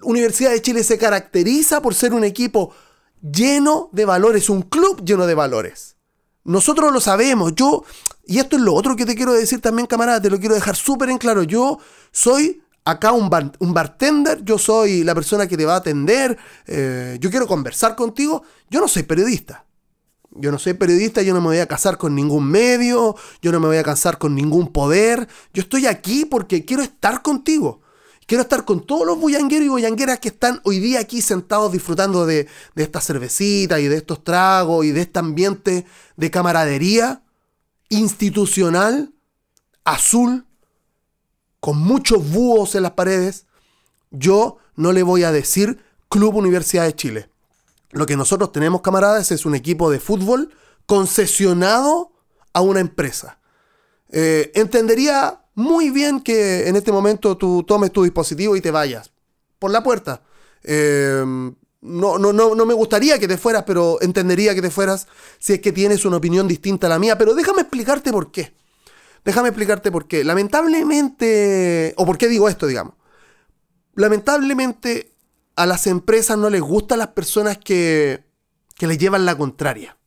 Universidad 0.01 0.51
de 0.51 0.61
Chile 0.61 0.83
se 0.83 0.97
caracteriza 0.97 1.81
por 1.81 1.93
ser 1.93 2.13
un 2.13 2.23
equipo 2.23 2.73
lleno 3.21 3.89
de 3.91 4.05
valores, 4.05 4.49
un 4.49 4.63
club 4.63 5.03
lleno 5.03 5.27
de 5.27 5.35
valores. 5.35 5.97
Nosotros 6.43 6.91
lo 6.91 6.99
sabemos, 6.99 7.53
yo, 7.55 7.83
y 8.31 8.39
esto 8.39 8.55
es 8.55 8.61
lo 8.61 8.73
otro 8.73 8.95
que 8.95 9.05
te 9.05 9.13
quiero 9.13 9.33
decir 9.33 9.59
también, 9.59 9.87
camarada, 9.87 10.21
te 10.21 10.29
lo 10.29 10.39
quiero 10.39 10.55
dejar 10.55 10.77
súper 10.77 11.09
en 11.09 11.17
claro, 11.17 11.43
yo 11.43 11.79
soy 12.13 12.63
acá 12.85 13.11
un, 13.11 13.29
un, 13.59 13.73
bartender, 13.73 14.41
yo 14.45 14.57
soy 14.57 15.03
la 15.03 15.13
persona 15.13 15.47
que 15.47 15.57
te 15.57 15.65
va 15.65 15.73
a 15.73 15.77
atender, 15.77 16.37
eh, 16.65 17.17
yo 17.19 17.29
quiero 17.29 17.45
conversar 17.45 17.93
contigo, 17.93 18.43
yo 18.69 18.79
no 18.79 18.87
soy 18.87 19.03
periodista. 19.03 19.65
Yo 20.33 20.49
no 20.49 20.57
soy 20.57 20.75
periodista, 20.75 21.21
yo 21.21 21.33
no 21.33 21.41
me 21.41 21.47
voy 21.47 21.57
a 21.57 21.67
casar 21.67 21.97
con 21.97 22.15
ningún 22.15 22.45
medio, 22.45 23.17
yo 23.41 23.51
no 23.51 23.59
me 23.59 23.67
voy 23.67 23.75
a 23.75 23.83
casar 23.83 24.17
con 24.17 24.33
ningún 24.33 24.71
poder. 24.71 25.27
Yo 25.53 25.63
estoy 25.63 25.87
aquí 25.87 26.23
porque 26.23 26.63
quiero 26.63 26.83
estar 26.83 27.21
contigo. 27.21 27.81
Quiero 28.25 28.43
estar 28.43 28.63
con 28.63 28.85
todos 28.85 29.05
los 29.05 29.19
bullangueros 29.19 29.65
y 29.65 29.69
bullangueras 29.69 30.19
que 30.19 30.29
están 30.29 30.61
hoy 30.63 30.79
día 30.79 31.01
aquí 31.01 31.21
sentados 31.21 31.73
disfrutando 31.73 32.25
de, 32.25 32.47
de 32.75 32.83
esta 32.83 33.01
cervecita 33.01 33.81
y 33.81 33.89
de 33.89 33.97
estos 33.97 34.23
tragos 34.23 34.85
y 34.85 34.91
de 34.91 35.01
este 35.01 35.19
ambiente 35.19 35.85
de 36.15 36.31
camaradería 36.31 37.23
institucional, 37.91 39.13
azul, 39.83 40.47
con 41.59 41.77
muchos 41.77 42.31
búhos 42.31 42.73
en 42.73 42.83
las 42.83 42.93
paredes, 42.93 43.45
yo 44.09 44.57
no 44.75 44.93
le 44.93 45.03
voy 45.03 45.23
a 45.23 45.31
decir 45.31 45.83
Club 46.09 46.35
Universidad 46.35 46.85
de 46.85 46.95
Chile. 46.95 47.29
Lo 47.91 48.05
que 48.05 48.17
nosotros 48.17 48.51
tenemos, 48.51 48.81
camaradas, 48.81 49.31
es 49.31 49.45
un 49.45 49.53
equipo 49.53 49.91
de 49.91 49.99
fútbol 49.99 50.49
concesionado 50.85 52.13
a 52.53 52.61
una 52.61 52.79
empresa. 52.79 53.39
Eh, 54.09 54.51
entendería 54.55 55.45
muy 55.53 55.89
bien 55.89 56.21
que 56.21 56.67
en 56.69 56.77
este 56.77 56.91
momento 56.91 57.37
tú 57.37 57.63
tomes 57.63 57.91
tu 57.91 58.03
dispositivo 58.03 58.55
y 58.55 58.61
te 58.61 58.71
vayas 58.71 59.11
por 59.59 59.69
la 59.69 59.83
puerta. 59.83 60.23
Eh, 60.63 61.53
no, 61.81 62.19
no, 62.19 62.31
no, 62.31 62.53
no 62.53 62.65
me 62.65 62.73
gustaría 62.73 63.19
que 63.19 63.27
te 63.27 63.37
fueras, 63.37 63.63
pero 63.65 63.97
entendería 64.01 64.53
que 64.53 64.61
te 64.61 64.69
fueras 64.69 65.07
si 65.39 65.53
es 65.53 65.61
que 65.61 65.71
tienes 65.71 66.05
una 66.05 66.17
opinión 66.17 66.47
distinta 66.47 66.87
a 66.87 66.89
la 66.91 66.99
mía. 66.99 67.17
Pero 67.17 67.33
déjame 67.33 67.61
explicarte 67.61 68.11
por 68.11 68.31
qué. 68.31 68.53
Déjame 69.25 69.49
explicarte 69.49 69.91
por 69.91 70.07
qué. 70.07 70.23
Lamentablemente, 70.23 71.93
o 71.97 72.05
por 72.05 72.17
qué 72.17 72.27
digo 72.27 72.47
esto, 72.49 72.67
digamos. 72.67 72.93
Lamentablemente 73.95 75.15
a 75.55 75.65
las 75.65 75.87
empresas 75.87 76.37
no 76.37 76.49
les 76.49 76.61
gustan 76.61 76.99
las 76.99 77.09
personas 77.09 77.57
que, 77.57 78.23
que 78.75 78.87
les 78.87 78.97
llevan 78.97 79.25
la 79.25 79.37
contraria. 79.37 79.97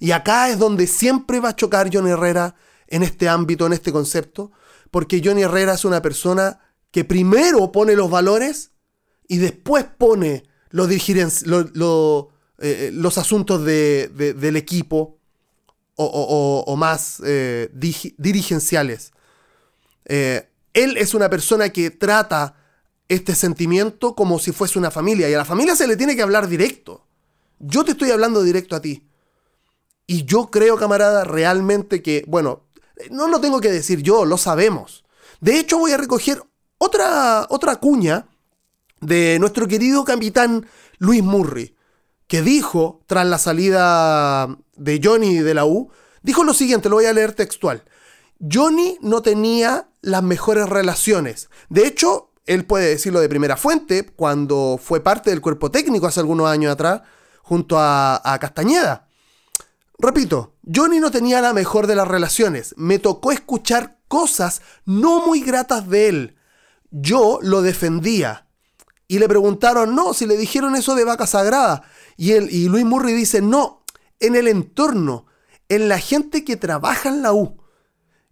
Y 0.00 0.12
acá 0.12 0.48
es 0.48 0.58
donde 0.58 0.86
siempre 0.86 1.40
va 1.40 1.50
a 1.50 1.56
chocar 1.56 1.90
Johnny 1.92 2.10
Herrera 2.10 2.54
en 2.86 3.02
este 3.02 3.28
ámbito, 3.28 3.66
en 3.66 3.72
este 3.72 3.92
concepto, 3.92 4.52
porque 4.90 5.20
Johnny 5.24 5.42
Herrera 5.42 5.74
es 5.74 5.84
una 5.84 6.00
persona 6.00 6.60
que 6.90 7.04
primero 7.04 7.72
pone 7.72 7.94
los 7.94 8.10
valores 8.10 8.72
y 9.26 9.38
después 9.38 9.84
pone 9.84 10.44
los, 10.70 10.88
eh, 12.58 12.90
los 12.92 13.18
asuntos 13.18 13.64
del 13.64 14.56
equipo, 14.56 15.18
o, 16.00 16.76
más 16.76 17.20
eh, 17.24 17.70
dirigenciales. 18.16 19.12
Eh, 20.04 20.48
él 20.72 20.96
es 20.96 21.14
una 21.14 21.28
persona 21.28 21.70
que 21.70 21.90
trata 21.90 22.54
este 23.08 23.34
sentimiento 23.34 24.14
como 24.14 24.38
si 24.38 24.52
fuese 24.52 24.78
una 24.78 24.90
familia. 24.90 25.28
Y 25.28 25.34
a 25.34 25.38
la 25.38 25.44
familia 25.44 25.74
se 25.74 25.86
le 25.86 25.96
tiene 25.96 26.14
que 26.14 26.22
hablar 26.22 26.48
directo. 26.48 27.04
Yo 27.58 27.84
te 27.84 27.92
estoy 27.92 28.10
hablando 28.10 28.42
directo 28.42 28.76
a 28.76 28.80
ti. 28.80 29.08
Y 30.06 30.24
yo 30.24 30.50
creo, 30.50 30.76
camarada, 30.76 31.24
realmente 31.24 32.02
que, 32.02 32.24
bueno, 32.28 32.64
no 33.10 33.28
lo 33.28 33.40
tengo 33.40 33.60
que 33.60 33.70
decir 33.70 34.02
yo, 34.02 34.24
lo 34.24 34.38
sabemos. 34.38 35.04
De 35.40 35.58
hecho, 35.58 35.78
voy 35.78 35.92
a 35.92 35.96
recoger 35.96 36.42
otra, 36.78 37.46
otra 37.50 37.76
cuña 37.76 38.26
de 39.00 39.38
nuestro 39.38 39.68
querido 39.68 40.04
capitán 40.04 40.66
Luis 40.98 41.22
Murray, 41.22 41.76
que 42.26 42.42
dijo, 42.42 43.02
tras 43.06 43.26
la 43.26 43.38
salida 43.38 44.48
de 44.76 45.00
Johnny 45.02 45.38
de 45.38 45.54
la 45.54 45.64
U, 45.64 45.90
dijo 46.22 46.44
lo 46.44 46.52
siguiente, 46.52 46.88
lo 46.88 46.96
voy 46.96 47.06
a 47.06 47.12
leer 47.12 47.32
textual. 47.32 47.84
Johnny 48.40 48.98
no 49.00 49.22
tenía 49.22 49.88
las 50.00 50.22
mejores 50.22 50.68
relaciones. 50.68 51.48
De 51.68 51.86
hecho, 51.86 52.32
él 52.46 52.64
puede 52.64 52.88
decirlo 52.88 53.20
de 53.20 53.28
primera 53.28 53.56
fuente, 53.56 54.06
cuando 54.06 54.78
fue 54.82 55.00
parte 55.00 55.30
del 55.30 55.40
cuerpo 55.40 55.70
técnico 55.70 56.06
hace 56.06 56.20
algunos 56.20 56.48
años 56.48 56.72
atrás, 56.72 57.02
junto 57.42 57.78
a, 57.78 58.20
a 58.24 58.38
Castañeda. 58.38 59.08
Repito, 59.98 60.54
Johnny 60.72 61.00
no 61.00 61.10
tenía 61.10 61.40
la 61.40 61.52
mejor 61.52 61.86
de 61.86 61.96
las 61.96 62.06
relaciones. 62.06 62.74
Me 62.76 62.98
tocó 62.98 63.32
escuchar 63.32 63.98
cosas 64.06 64.62
no 64.84 65.26
muy 65.26 65.40
gratas 65.40 65.88
de 65.88 66.08
él. 66.08 66.36
Yo 66.90 67.38
lo 67.42 67.62
defendía. 67.62 68.47
Y 69.08 69.18
le 69.18 69.26
preguntaron, 69.26 69.94
no, 69.94 70.12
si 70.12 70.26
le 70.26 70.36
dijeron 70.36 70.76
eso 70.76 70.94
de 70.94 71.04
vaca 71.04 71.26
sagrada. 71.26 71.82
Y, 72.18 72.32
él, 72.32 72.48
y 72.50 72.68
Luis 72.68 72.84
Murray 72.84 73.14
dice, 73.14 73.40
no, 73.40 73.82
en 74.20 74.36
el 74.36 74.46
entorno, 74.48 75.26
en 75.70 75.88
la 75.88 75.98
gente 75.98 76.44
que 76.44 76.56
trabaja 76.56 77.08
en 77.08 77.22
la 77.22 77.32
U. 77.32 77.56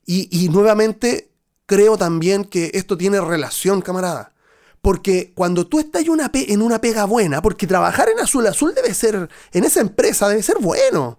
Y, 0.04 0.49
nuevamente 0.50 1.33
creo 1.66 1.99
también 1.99 2.45
que 2.45 2.71
esto 2.75 2.97
tiene 2.97 3.21
relación, 3.21 3.80
camarada. 3.80 4.35
Porque 4.80 5.33
cuando 5.35 5.66
tú 5.66 5.80
estás 5.80 6.04
en 6.04 6.62
una 6.62 6.80
pega 6.80 7.06
buena, 7.06 7.42
porque 7.42 7.66
trabajar 7.66 8.09
en 8.09 8.21
Azul 8.21 8.47
Azul 8.47 8.73
debe 8.73 8.95
ser, 8.95 9.28
en 9.52 9.64
esa 9.64 9.80
empresa 9.80 10.28
debe 10.28 10.45
ser 10.45 10.59
bueno. 10.61 11.18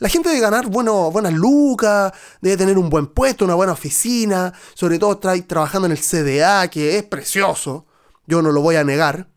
la 0.00 0.08
gente 0.08 0.28
debe 0.28 0.40
ganar 0.42 0.66
bueno, 0.66 1.10
buenas 1.10 1.32
lucas, 1.32 2.12
debe 2.42 2.58
tener 2.58 2.76
un 2.76 2.90
buen 2.90 3.06
puesto, 3.06 3.46
una 3.46 3.54
buena 3.54 3.72
oficina, 3.72 4.52
sobre 4.74 4.98
todo 4.98 5.18
trabajando 5.18 5.86
en 5.86 5.92
el 5.92 5.98
CDA, 5.98 6.68
que 6.68 6.98
es 6.98 7.04
precioso, 7.04 7.86
yo 8.26 8.42
no 8.42 8.52
lo 8.52 8.60
voy 8.60 8.76
a 8.76 8.84
negar. 8.84 9.28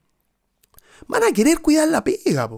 Van 1.07 1.23
a 1.23 1.31
querer 1.31 1.61
cuidar 1.61 1.87
la 1.87 2.03
pega, 2.03 2.49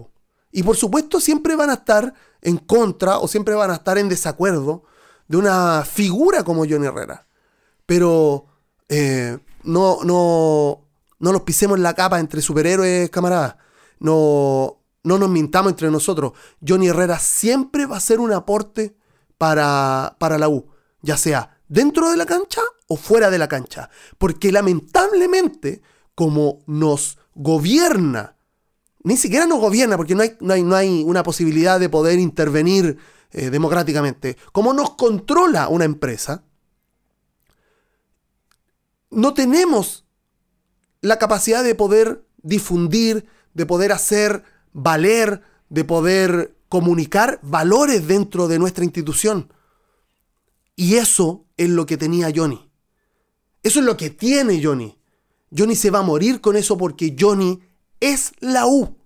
y 0.50 0.62
por 0.62 0.76
supuesto 0.76 1.20
siempre 1.20 1.56
van 1.56 1.70
a 1.70 1.74
estar 1.74 2.14
en 2.40 2.56
contra 2.56 3.18
o 3.18 3.28
siempre 3.28 3.54
van 3.54 3.70
a 3.70 3.74
estar 3.74 3.98
en 3.98 4.08
desacuerdo 4.08 4.84
de 5.26 5.36
una 5.36 5.84
figura 5.84 6.42
como 6.42 6.66
Johnny 6.66 6.86
Herrera. 6.86 7.26
Pero 7.84 8.46
eh, 8.88 9.38
no, 9.64 9.98
no, 10.04 10.86
no 11.18 11.32
nos 11.32 11.42
pisemos 11.42 11.78
la 11.78 11.94
capa 11.94 12.18
entre 12.18 12.40
superhéroes, 12.40 13.10
camaradas. 13.10 13.56
No, 13.98 14.80
no 15.02 15.18
nos 15.18 15.28
mintamos 15.28 15.72
entre 15.72 15.90
nosotros. 15.90 16.32
Johnny 16.66 16.88
Herrera 16.88 17.18
siempre 17.18 17.86
va 17.86 17.96
a 17.96 18.00
ser 18.00 18.20
un 18.20 18.32
aporte 18.32 18.96
para, 19.36 20.16
para 20.18 20.38
la 20.38 20.48
U, 20.48 20.70
ya 21.02 21.16
sea 21.16 21.58
dentro 21.68 22.10
de 22.10 22.16
la 22.16 22.26
cancha 22.26 22.62
o 22.86 22.96
fuera 22.96 23.30
de 23.30 23.38
la 23.38 23.48
cancha. 23.48 23.90
Porque 24.16 24.50
lamentablemente, 24.50 25.82
como 26.18 26.64
nos 26.66 27.16
gobierna, 27.36 28.34
ni 29.04 29.16
siquiera 29.16 29.46
nos 29.46 29.60
gobierna, 29.60 29.96
porque 29.96 30.16
no 30.16 30.22
hay, 30.22 30.36
no 30.40 30.52
hay, 30.52 30.64
no 30.64 30.74
hay 30.74 31.04
una 31.04 31.22
posibilidad 31.22 31.78
de 31.78 31.88
poder 31.88 32.18
intervenir 32.18 32.98
eh, 33.30 33.50
democráticamente, 33.50 34.36
como 34.50 34.72
nos 34.72 34.96
controla 34.96 35.68
una 35.68 35.84
empresa, 35.84 36.42
no 39.12 39.32
tenemos 39.32 40.06
la 41.02 41.20
capacidad 41.20 41.62
de 41.62 41.76
poder 41.76 42.26
difundir, 42.42 43.26
de 43.54 43.64
poder 43.64 43.92
hacer 43.92 44.42
valer, 44.72 45.42
de 45.68 45.84
poder 45.84 46.56
comunicar 46.68 47.38
valores 47.44 48.08
dentro 48.08 48.48
de 48.48 48.58
nuestra 48.58 48.82
institución. 48.82 49.52
Y 50.74 50.96
eso 50.96 51.46
es 51.56 51.68
lo 51.68 51.86
que 51.86 51.96
tenía 51.96 52.32
Johnny. 52.34 52.68
Eso 53.62 53.78
es 53.78 53.86
lo 53.86 53.96
que 53.96 54.10
tiene 54.10 54.60
Johnny. 54.60 54.97
Johnny 55.56 55.76
se 55.76 55.90
va 55.90 56.00
a 56.00 56.02
morir 56.02 56.40
con 56.40 56.56
eso 56.56 56.76
porque 56.76 57.16
Johnny 57.18 57.60
es 58.00 58.32
la 58.40 58.66
U. 58.66 58.96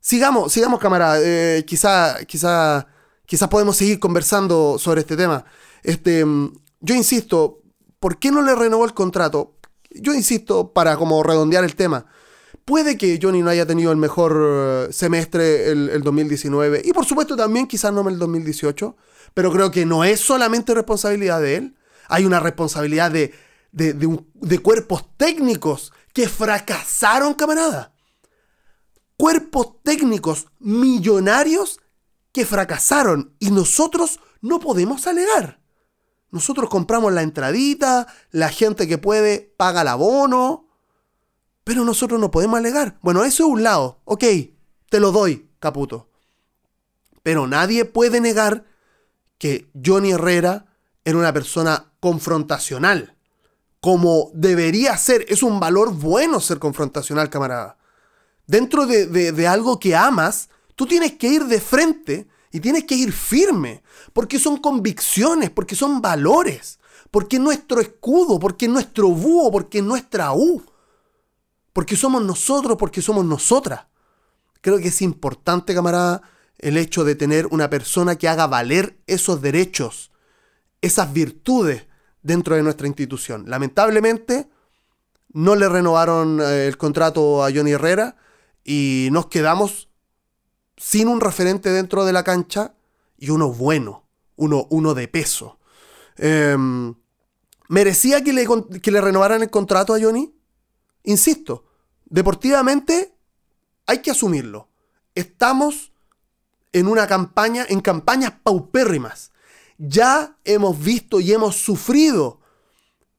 Sigamos, 0.00 0.52
sigamos, 0.52 0.80
camarada. 0.80 1.18
Eh, 1.22 1.64
quizá, 1.66 2.24
quizá, 2.24 2.86
quizá 3.26 3.48
podemos 3.48 3.76
seguir 3.76 3.98
conversando 3.98 4.78
sobre 4.78 5.00
este 5.00 5.16
tema. 5.16 5.44
Este, 5.82 6.24
mm, 6.24 6.52
yo 6.80 6.94
insisto, 6.94 7.62
¿por 7.98 8.18
qué 8.18 8.30
no 8.30 8.42
le 8.42 8.54
renovó 8.54 8.84
el 8.84 8.94
contrato? 8.94 9.56
Yo 9.90 10.14
insisto, 10.14 10.72
para 10.72 10.96
como 10.96 11.22
redondear 11.22 11.64
el 11.64 11.74
tema. 11.74 12.06
Puede 12.64 12.98
que 12.98 13.18
Johnny 13.20 13.42
no 13.42 13.48
haya 13.48 13.66
tenido 13.66 13.90
el 13.92 13.96
mejor 13.96 14.38
eh, 14.38 14.92
semestre 14.92 15.70
el, 15.70 16.02
2019 16.02 16.82
y 16.84 16.92
por 16.92 17.06
supuesto 17.06 17.34
también 17.34 17.66
quizás 17.66 17.94
no 17.94 18.06
el 18.06 18.18
2018, 18.18 18.94
pero 19.32 19.50
creo 19.50 19.70
que 19.70 19.86
no 19.86 20.04
es 20.04 20.20
solamente 20.20 20.74
responsabilidad 20.74 21.40
de 21.40 21.56
él, 21.56 21.76
hay 22.08 22.26
una 22.26 22.40
responsabilidad 22.40 23.10
de, 23.10 23.32
de, 23.72 23.92
de 23.92 24.58
cuerpos 24.60 25.04
técnicos 25.16 25.92
que 26.12 26.28
fracasaron, 26.28 27.34
camarada 27.34 27.92
cuerpos 29.18 29.82
técnicos 29.82 30.46
millonarios 30.60 31.80
que 32.32 32.46
fracasaron 32.46 33.34
y 33.38 33.50
nosotros 33.50 34.20
no 34.40 34.60
podemos 34.60 35.06
alegar. 35.06 35.60
Nosotros 36.30 36.70
compramos 36.70 37.12
la 37.12 37.22
entradita, 37.22 38.06
la 38.30 38.48
gente 38.48 38.86
que 38.86 38.96
puede 38.96 39.52
paga 39.56 39.82
el 39.82 39.88
abono, 39.88 40.68
pero 41.64 41.84
nosotros 41.84 42.20
no 42.20 42.30
podemos 42.30 42.58
alegar. 42.58 42.98
Bueno, 43.02 43.24
eso 43.24 43.44
es 43.44 43.50
un 43.50 43.62
lado, 43.62 44.00
ok, 44.04 44.24
te 44.88 45.00
lo 45.00 45.10
doy, 45.10 45.50
Caputo. 45.58 46.08
Pero 47.22 47.46
nadie 47.48 47.84
puede 47.84 48.20
negar 48.20 48.64
que 49.38 49.68
Johnny 49.84 50.12
Herrera 50.12 50.66
era 51.04 51.18
una 51.18 51.32
persona 51.32 51.92
confrontacional, 51.98 53.16
como 53.80 54.30
debería 54.34 54.96
ser. 54.96 55.24
Es 55.28 55.42
un 55.42 55.60
valor 55.60 55.92
bueno 55.92 56.40
ser 56.40 56.58
confrontacional, 56.58 57.30
camarada 57.30 57.78
dentro 58.48 58.86
de, 58.86 59.46
algo 59.46 59.78
que 59.78 59.94
amas, 59.94 60.48
tú 60.74 60.86
tienes 60.86 61.12
que 61.12 61.28
ir 61.28 61.44
de 61.44 61.60
frente 61.60 62.26
y 62.50 62.58
tienes 62.58 62.84
que 62.84 62.96
ir 62.96 63.12
firme, 63.12 63.82
porque 64.12 64.40
son 64.40 64.56
convicciones, 64.56 65.50
porque 65.50 65.76
son 65.76 66.00
valores, 66.00 66.80
porque 67.12 67.36
es 67.36 67.42
nuestro 67.42 67.80
escudo, 67.80 68.40
porque 68.40 68.64
es 68.64 68.72
nuestro 68.72 69.10
búho, 69.10 69.52
porque 69.52 69.78
es 69.78 69.84
nuestra 69.84 70.32
U, 70.32 70.64
porque 71.72 71.94
somos 71.94 72.22
nosotros, 72.22 72.76
porque 72.78 73.02
somos 73.02 73.24
nosotras. 73.24 73.86
Creo 74.62 74.78
que 74.78 74.88
es 74.88 75.02
importante, 75.02 75.74
camarada, 75.74 76.22
el 76.58 76.76
hecho 76.78 77.04
de 77.04 77.14
tener 77.14 77.46
una 77.48 77.70
persona 77.70 78.16
que 78.16 78.28
haga 78.28 78.46
valer 78.46 78.98
esos 79.06 79.42
derechos, 79.42 80.10
esas 80.80 81.12
virtudes 81.12 81.84
dentro 82.28 82.54
de 82.54 82.62
nuestra 82.62 82.86
institución. 82.86 83.44
Lamentablemente, 83.48 84.50
no 85.32 85.56
le 85.56 85.68
renovaron 85.68 86.40
eh, 86.40 86.66
el 86.66 86.76
contrato 86.76 87.42
a 87.42 87.50
Johnny 87.50 87.72
Herrera 87.72 88.16
y 88.62 89.08
nos 89.10 89.26
quedamos 89.26 89.88
sin 90.76 91.08
un 91.08 91.20
referente 91.22 91.70
dentro 91.70 92.04
de 92.04 92.12
la 92.12 92.24
cancha 92.24 92.74
y 93.16 93.30
uno 93.30 93.50
bueno, 93.50 94.04
uno, 94.36 94.66
uno 94.70 94.92
de 94.92 95.08
peso. 95.08 95.58
Em, 96.18 96.94
¿Merecía 97.68 98.22
que 98.22 98.34
le, 98.34 98.46
que 98.82 98.90
le 98.90 99.00
renovaran 99.00 99.42
el 99.42 99.50
contrato 99.50 99.94
a 99.94 100.00
Johnny? 100.00 100.34
Insisto, 101.04 101.64
deportivamente 102.04 103.14
hay 103.86 104.02
que 104.02 104.10
asumirlo. 104.10 104.68
Estamos 105.14 105.92
en 106.72 106.88
una 106.88 107.06
campaña, 107.06 107.64
en 107.68 107.80
campañas 107.80 108.34
paupérrimas. 108.42 109.32
Ya 109.78 110.36
hemos 110.44 110.78
visto 110.78 111.20
y 111.20 111.32
hemos 111.32 111.56
sufrido 111.56 112.40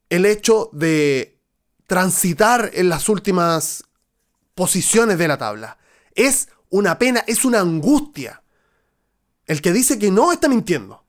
el 0.10 0.26
hecho 0.26 0.70
de 0.74 1.40
transitar 1.88 2.70
en 2.74 2.90
las 2.90 3.10
últimas 3.10 3.84
posiciones 4.56 5.18
de 5.18 5.28
la 5.28 5.38
tabla. 5.38 5.78
Es 6.14 6.50
una 6.70 7.00
pena, 7.00 7.24
es 7.28 7.46
una 7.46 7.62
angustia. 7.62 8.44
El 9.46 9.62
que 9.62 9.74
dice 9.74 9.98
que 9.98 10.12
no 10.12 10.32
está 10.32 10.48
mintiendo. 10.48 11.04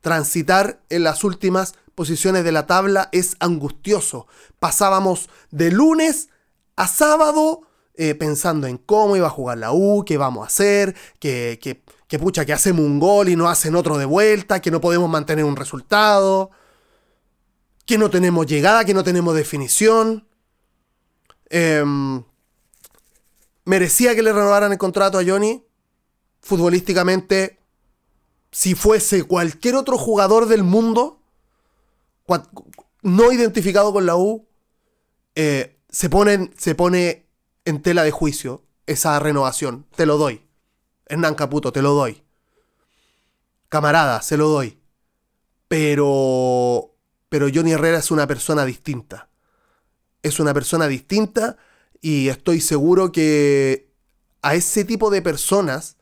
Transitar 0.00 0.80
en 0.88 1.02
las 1.02 1.24
últimas 1.24 1.74
posiciones 1.94 2.44
de 2.44 2.52
la 2.52 2.66
tabla 2.66 3.08
es 3.12 3.36
angustioso. 3.40 4.28
Pasábamos 4.60 5.28
de 5.50 5.72
lunes 5.72 6.28
a 6.76 6.86
sábado 6.86 7.62
eh, 8.00 8.14
pensando 8.14 8.68
en 8.68 8.78
cómo 8.78 9.16
iba 9.16 9.26
a 9.26 9.30
jugar 9.30 9.58
la 9.58 9.72
U, 9.72 10.04
qué 10.06 10.16
vamos 10.16 10.44
a 10.44 10.46
hacer, 10.46 10.94
que, 11.18 11.58
que, 11.60 11.82
que, 12.08 12.18
pucha, 12.18 12.44
que 12.44 12.54
hacemos 12.54 12.84
un 12.84 12.98
gol 12.98 13.28
y 13.28 13.36
no 13.36 13.48
hacen 13.48 13.76
otro 13.76 13.98
de 13.98 14.06
vuelta, 14.06 14.60
que 14.60 14.70
no 14.70 14.80
podemos 14.80 15.08
mantener 15.08 15.44
un 15.44 15.56
resultado, 15.56 16.50
que 17.84 17.98
no 17.98 18.10
tenemos 18.10 18.46
llegada, 18.46 18.84
que 18.84 18.94
no 18.94 19.04
tenemos 19.04 19.34
definición. 19.34 20.26
Eh, 21.50 21.84
¿Merecía 23.64 24.14
que 24.14 24.22
le 24.22 24.32
renovaran 24.32 24.72
el 24.72 24.78
contrato 24.78 25.18
a 25.18 25.24
Johnny? 25.24 25.62
Futbolísticamente, 26.40 27.60
si 28.50 28.74
fuese 28.74 29.24
cualquier 29.24 29.74
otro 29.74 29.98
jugador 29.98 30.48
del 30.48 30.62
mundo, 30.62 31.20
no 33.02 33.32
identificado 33.32 33.92
con 33.92 34.06
la 34.06 34.16
U, 34.16 34.48
eh, 35.34 35.78
se, 35.90 36.08
se 36.56 36.74
pone 36.74 37.26
en 37.66 37.82
tela 37.82 38.02
de 38.02 38.10
juicio 38.10 38.64
esa 38.86 39.18
renovación. 39.18 39.86
Te 39.94 40.06
lo 40.06 40.16
doy. 40.16 40.47
Hernán 41.08 41.34
Caputo, 41.34 41.72
te 41.72 41.82
lo 41.82 41.94
doy. 41.94 42.22
Camarada, 43.68 44.22
se 44.22 44.36
lo 44.36 44.48
doy. 44.48 44.78
Pero. 45.68 46.94
Pero 47.28 47.48
Johnny 47.52 47.72
Herrera 47.72 47.98
es 47.98 48.10
una 48.10 48.26
persona 48.26 48.64
distinta. 48.64 49.28
Es 50.22 50.40
una 50.40 50.54
persona 50.54 50.88
distinta 50.88 51.56
y 52.00 52.28
estoy 52.28 52.60
seguro 52.60 53.12
que 53.12 53.90
a 54.42 54.54
ese 54.54 54.84
tipo 54.84 55.10
de 55.10 55.22
personas 55.22 55.96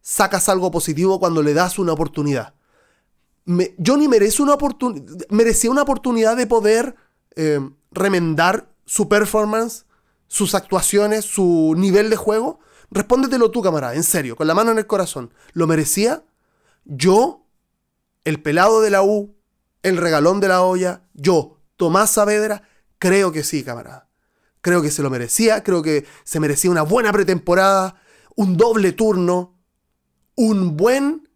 sacas 0.00 0.48
algo 0.48 0.70
positivo 0.70 1.20
cuando 1.20 1.42
le 1.42 1.54
das 1.54 1.78
una 1.78 1.92
oportunidad. 1.92 2.54
Johnny 3.84 4.08
merece 4.08 4.42
una 4.42 4.56
merecía 5.30 5.70
una 5.70 5.82
oportunidad 5.82 6.36
de 6.36 6.46
poder 6.46 6.96
eh, 7.36 7.60
remendar 7.92 8.68
su 8.86 9.08
performance, 9.08 9.84
sus 10.26 10.54
actuaciones, 10.54 11.24
su 11.24 11.74
nivel 11.76 12.10
de 12.10 12.16
juego. 12.16 12.58
Respóndetelo 12.90 13.50
tú, 13.50 13.62
camarada, 13.62 13.94
en 13.94 14.02
serio, 14.02 14.36
con 14.36 14.46
la 14.46 14.54
mano 14.54 14.70
en 14.70 14.78
el 14.78 14.86
corazón. 14.86 15.32
¿Lo 15.52 15.66
merecía? 15.66 16.24
Yo, 16.84 17.46
el 18.24 18.42
pelado 18.42 18.80
de 18.80 18.90
la 18.90 19.02
U, 19.02 19.36
el 19.82 19.96
regalón 19.96 20.40
de 20.40 20.48
la 20.48 20.62
olla, 20.62 21.02
yo, 21.14 21.58
Tomás 21.76 22.10
Saavedra, 22.10 22.62
creo 22.98 23.32
que 23.32 23.44
sí, 23.44 23.64
camarada. 23.64 24.08
Creo 24.60 24.82
que 24.82 24.90
se 24.90 25.02
lo 25.02 25.10
merecía, 25.10 25.62
creo 25.62 25.82
que 25.82 26.06
se 26.24 26.40
merecía 26.40 26.70
una 26.70 26.82
buena 26.82 27.12
pretemporada, 27.12 28.00
un 28.34 28.56
doble 28.56 28.92
turno, 28.92 29.58
un 30.34 30.76
buen 30.76 31.28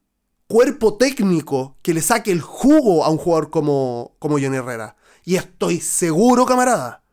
cuerpo 0.46 0.96
técnico 0.96 1.78
que 1.82 1.94
le 1.94 2.02
saque 2.02 2.32
el 2.32 2.40
jugo 2.40 3.04
a 3.04 3.10
un 3.10 3.18
jugador 3.18 3.50
como, 3.50 4.16
como 4.18 4.34
Johnny 4.34 4.56
Herrera. 4.56 4.96
Y 5.24 5.36
estoy 5.36 5.80
seguro, 5.80 6.44
camarada, 6.44 7.04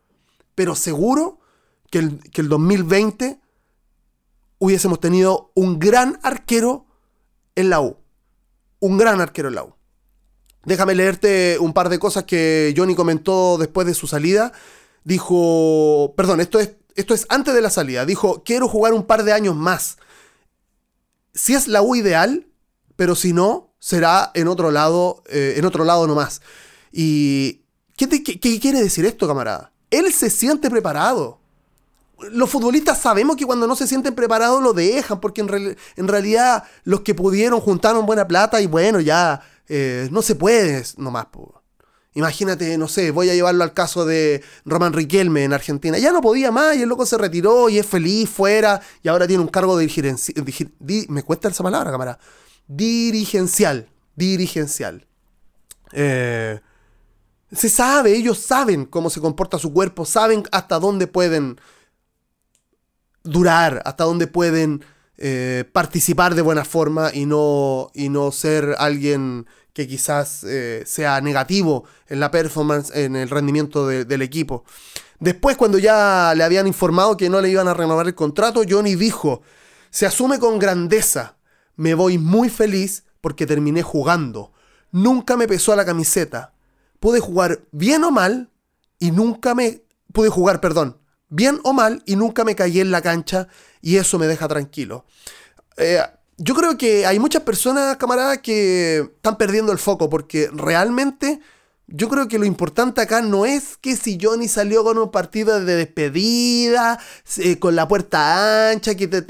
pero 0.55 0.75
seguro 0.75 1.39
que 1.91 1.99
el, 1.99 2.19
que 2.31 2.41
el 2.41 2.49
2020 2.49 3.39
hubiésemos 4.59 4.99
tenido 4.99 5.51
un 5.55 5.79
gran 5.79 6.19
arquero 6.23 6.85
en 7.55 7.69
la 7.69 7.81
U. 7.81 7.97
Un 8.79 8.97
gran 8.97 9.21
arquero 9.21 9.49
en 9.49 9.55
la 9.55 9.63
U. 9.63 9.73
Déjame 10.65 10.95
leerte 10.95 11.57
un 11.59 11.73
par 11.73 11.89
de 11.89 11.99
cosas 11.99 12.25
que 12.25 12.73
Johnny 12.75 12.93
comentó 12.93 13.57
después 13.57 13.87
de 13.87 13.93
su 13.93 14.05
salida. 14.05 14.51
Dijo, 15.03 16.13
perdón, 16.17 16.41
esto 16.41 16.59
es, 16.59 16.71
esto 16.95 17.13
es 17.13 17.25
antes 17.29 17.53
de 17.53 17.61
la 17.61 17.69
salida. 17.69 18.05
Dijo, 18.05 18.43
quiero 18.43 18.67
jugar 18.67 18.93
un 18.93 19.05
par 19.05 19.23
de 19.23 19.31
años 19.31 19.55
más. 19.55 19.97
Si 21.33 21.53
es 21.53 21.67
la 21.67 21.81
U 21.81 21.95
ideal, 21.95 22.47
pero 22.95 23.15
si 23.15 23.31
no, 23.31 23.73
será 23.79 24.31
en 24.33 24.47
otro 24.47 24.71
lado, 24.71 25.23
eh, 25.29 25.53
en 25.55 25.65
otro 25.65 25.85
lado 25.85 26.05
nomás. 26.07 26.41
Y, 26.91 27.61
¿qué, 27.95 28.09
¿qué 28.21 28.59
quiere 28.59 28.81
decir 28.81 29.05
esto, 29.05 29.27
camarada? 29.27 29.71
Él 29.89 30.11
se 30.11 30.29
siente 30.29 30.69
preparado. 30.69 31.39
Los 32.31 32.49
futbolistas 32.49 32.99
sabemos 32.99 33.35
que 33.35 33.45
cuando 33.45 33.67
no 33.67 33.75
se 33.75 33.87
sienten 33.87 34.15
preparados 34.15 34.61
lo 34.61 34.73
dejan, 34.73 35.19
porque 35.19 35.41
en, 35.41 36.07
realidad 36.07 36.63
los 36.83 37.01
que 37.01 37.13
pudieron 37.13 37.59
juntaron 37.59 38.05
buena 38.05 38.27
plata 38.27 38.59
y 38.61 38.67
bueno, 38.67 38.99
ya 38.99 39.41
eh, 39.67 40.07
no 40.11 40.21
se 40.21 40.35
puede 40.35 40.83
nomás. 40.97 41.27
Imagínate, 42.13 42.77
no 42.79 42.87
sé, 42.87 43.11
voy 43.11 43.29
a 43.29 43.35
llevarlo 43.35 43.63
al 43.63 43.73
caso 43.73 44.03
de 44.03 44.43
Román 44.65 44.93
Riquelme 44.93 45.43
en 45.43 45.53
Argentina. 45.53 45.99
Ya 45.99 46.11
no 46.11 46.21
podía 46.21 46.51
más 46.51 46.75
y 46.75 46.81
el 46.81 46.89
loco 46.89 47.05
se 47.05 47.17
retiró 47.17 47.69
y 47.69 47.77
es 47.77 47.85
feliz 47.85 48.27
fuera 48.27 48.81
y 49.03 49.07
ahora 49.07 49.27
tiene 49.27 49.43
un 49.43 49.49
cargo 49.49 49.77
de 49.77 49.85
dirigencial. 49.85 50.43
me 51.09 51.21
cuesta 51.21 51.49
esa 51.49 51.63
palabra, 51.63 51.91
cámara 51.91 52.17
dirigencial. 52.67 53.89
Dirigencial. 54.15 55.07
Eh, 55.93 56.59
se 57.51 57.69
sabe, 57.69 58.15
ellos 58.15 58.39
saben 58.39 58.85
cómo 58.85 59.09
se 59.09 59.21
comporta 59.21 59.57
su 59.57 59.71
cuerpo, 59.71 60.05
saben 60.05 60.43
hasta 60.51 60.79
dónde 60.79 61.07
pueden 61.07 61.59
durar, 63.23 63.81
hasta 63.85 64.03
dónde 64.03 64.27
pueden 64.27 64.83
eh, 65.17 65.65
participar 65.71 66.35
de 66.35 66.41
buena 66.41 66.65
forma 66.65 67.11
y 67.13 67.25
no, 67.25 67.89
y 67.93 68.09
no 68.09 68.31
ser 68.31 68.75
alguien 68.77 69.45
que 69.73 69.87
quizás 69.87 70.43
eh, 70.43 70.83
sea 70.85 71.21
negativo 71.21 71.85
en 72.07 72.19
la 72.19 72.31
performance, 72.31 72.95
en 72.95 73.15
el 73.15 73.29
rendimiento 73.29 73.87
del 73.87 74.21
equipo. 74.21 74.63
Después, 75.19 75.57
cuando 75.57 75.77
ya 75.77 76.33
le 76.35 76.43
habían 76.43 76.67
informado 76.67 77.17
que 77.17 77.29
no 77.29 77.41
le 77.41 77.49
iban 77.49 77.67
a 77.67 77.73
renovar 77.73 78.07
el 78.07 78.15
contrato, 78.15 78.61
Johnny 78.67 78.95
dijo, 78.95 79.41
se 79.89 80.05
asume 80.05 80.39
con 80.39 80.59
grandeza 80.59 81.37
me 81.77 81.93
voy 81.93 82.17
muy 82.17 82.49
feliz 82.49 83.05
porque 83.21 83.45
terminé 83.45 83.83
jugando. 83.83 84.51
Nunca 84.91 85.37
me 85.37 85.47
pesó 85.47 85.75
la 85.75 85.85
camiseta. 85.85 86.53
Pude 86.99 87.19
jugar 87.19 87.61
bien 87.71 88.03
o 88.03 88.11
mal 88.11 88.49
y 88.99 89.11
nunca 89.11 89.55
me... 89.55 89.83
Pude 90.11 90.29
jugar, 90.29 90.59
perdón, 90.59 90.97
bien 91.29 91.59
o 91.63 91.73
mal 91.73 92.01
y 92.05 92.15
nunca 92.15 92.43
me 92.43 92.55
caí 92.55 92.79
en 92.79 92.91
la 92.91 93.01
cancha 93.01 93.47
y 93.81 93.97
eso 93.97 94.17
me 94.19 94.27
deja 94.27 94.47
tranquilo. 94.47 95.05
Eh, 95.77 96.01
yo 96.37 96.53
creo 96.53 96.77
que 96.77 97.05
hay 97.05 97.19
muchas 97.19 97.43
personas, 97.43 97.97
camaradas, 97.97 98.39
que 98.39 98.99
están 98.99 99.37
perdiendo 99.37 99.71
el 99.71 99.79
foco 99.79 100.09
porque 100.09 100.49
realmente 100.53 101.39
yo 101.87 102.09
creo 102.09 102.27
que 102.27 102.37
lo 102.37 102.45
importante 102.45 102.99
acá 102.99 103.21
no 103.21 103.45
es 103.45 103.77
que 103.77 103.95
si 103.95 104.17
Johnny 104.21 104.49
salió 104.49 104.83
con 104.83 104.97
un 104.97 105.09
partido 105.09 105.63
de 105.63 105.75
despedida, 105.75 106.99
eh, 107.37 107.59
con 107.59 107.75
la 107.77 107.87
puerta 107.87 108.71
ancha, 108.71 108.95
que 108.95 109.07
te 109.07 109.21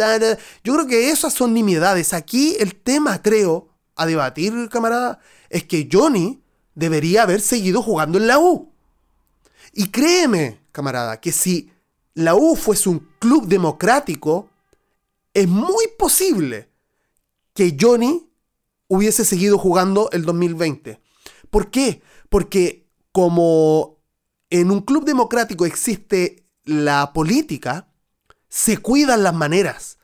Yo 0.64 0.74
creo 0.74 0.88
que 0.88 1.12
esas 1.12 1.34
son 1.34 1.54
nimiedades. 1.54 2.14
Aquí 2.14 2.56
el 2.60 2.76
tema, 2.76 3.22
creo, 3.22 3.70
a 3.96 4.08
debatir, 4.08 4.70
camarada, 4.70 5.20
es 5.50 5.66
que 5.66 5.88
Johnny 5.92 6.42
debería 6.74 7.24
haber 7.24 7.42
seguido 7.42 7.84
jugando 7.84 8.18
en 8.18 8.26
la 8.26 8.40
U. 8.40 8.72
Y 9.74 9.90
créeme, 9.90 10.60
camarada, 10.72 11.20
que 11.22 11.32
si 11.32 11.72
la 12.18 12.34
U 12.34 12.56
fuese 12.56 12.90
un 12.90 13.08
club 13.20 13.46
democrático, 13.46 14.50
es 15.36 15.48
muy 15.48 15.86
posible 16.00 16.68
que 17.54 17.78
Johnny 17.80 18.28
hubiese 18.88 19.24
seguido 19.24 19.60
jugando 19.60 20.10
el 20.12 20.26
2020. 20.26 21.00
¿Por 21.52 21.70
qué? 21.70 22.02
Porque 22.30 22.88
como 23.12 24.00
en 24.50 24.72
un 24.72 24.82
club 24.82 25.06
democrático 25.06 25.68
existe 25.68 26.48
la 26.64 27.14
política, 27.14 27.88
se 28.50 28.80
cuidan 28.80 29.22
las 29.22 29.36
maneras. 29.36 30.00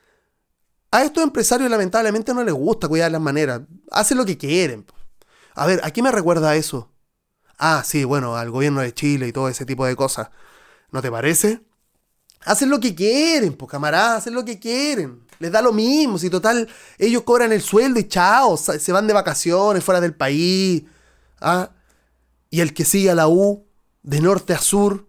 A 0.92 1.04
estos 1.04 1.24
empresarios 1.24 1.72
lamentablemente 1.72 2.32
no 2.36 2.44
les 2.44 2.54
gusta 2.54 2.88
cuidar 2.88 3.12
las 3.12 3.22
maneras. 3.22 3.62
Hacen 3.90 4.20
lo 4.20 4.26
que 4.26 4.38
quieren. 4.38 4.86
A 5.56 5.66
ver, 5.66 5.82
¿a 5.84 5.90
qué 5.90 6.04
me 6.04 6.12
recuerda 6.12 6.56
eso? 6.56 6.92
Ah, 7.58 7.82
sí, 7.84 8.04
bueno, 8.04 8.36
al 8.36 8.52
gobierno 8.52 8.82
de 8.82 8.94
Chile 8.94 9.28
y 9.28 9.34
todo 9.34 9.50
ese 9.50 9.66
tipo 9.66 9.84
de 9.88 9.96
cosas. 9.96 10.30
¿No 10.92 11.02
te 11.02 11.10
parece? 11.10 11.64
Hacen 12.46 12.70
lo 12.70 12.80
que 12.80 12.94
quieren, 12.94 13.54
pues 13.54 13.72
camaradas, 13.72 14.20
hacen 14.20 14.34
lo 14.34 14.44
que 14.44 14.60
quieren. 14.60 15.22
Les 15.40 15.52
da 15.52 15.62
lo 15.62 15.74
mismo, 15.74 16.18
si 16.18 16.30
total 16.30 16.68
ellos 16.98 17.24
cobran 17.24 17.52
el 17.52 17.62
sueldo 17.62 18.00
y 18.00 18.08
chao, 18.08 18.58
se 18.58 18.92
van 18.92 19.08
de 19.08 19.14
vacaciones 19.14 19.84
fuera 19.84 20.00
del 20.00 20.14
país. 20.14 20.84
¿Ah? 21.42 21.72
Y 22.50 22.62
el 22.62 22.74
que 22.74 22.86
sigue 22.86 23.10
a 23.10 23.16
la 23.16 23.28
U, 23.28 23.66
de 24.04 24.22
norte 24.22 24.54
a 24.54 24.60
sur, 24.60 25.08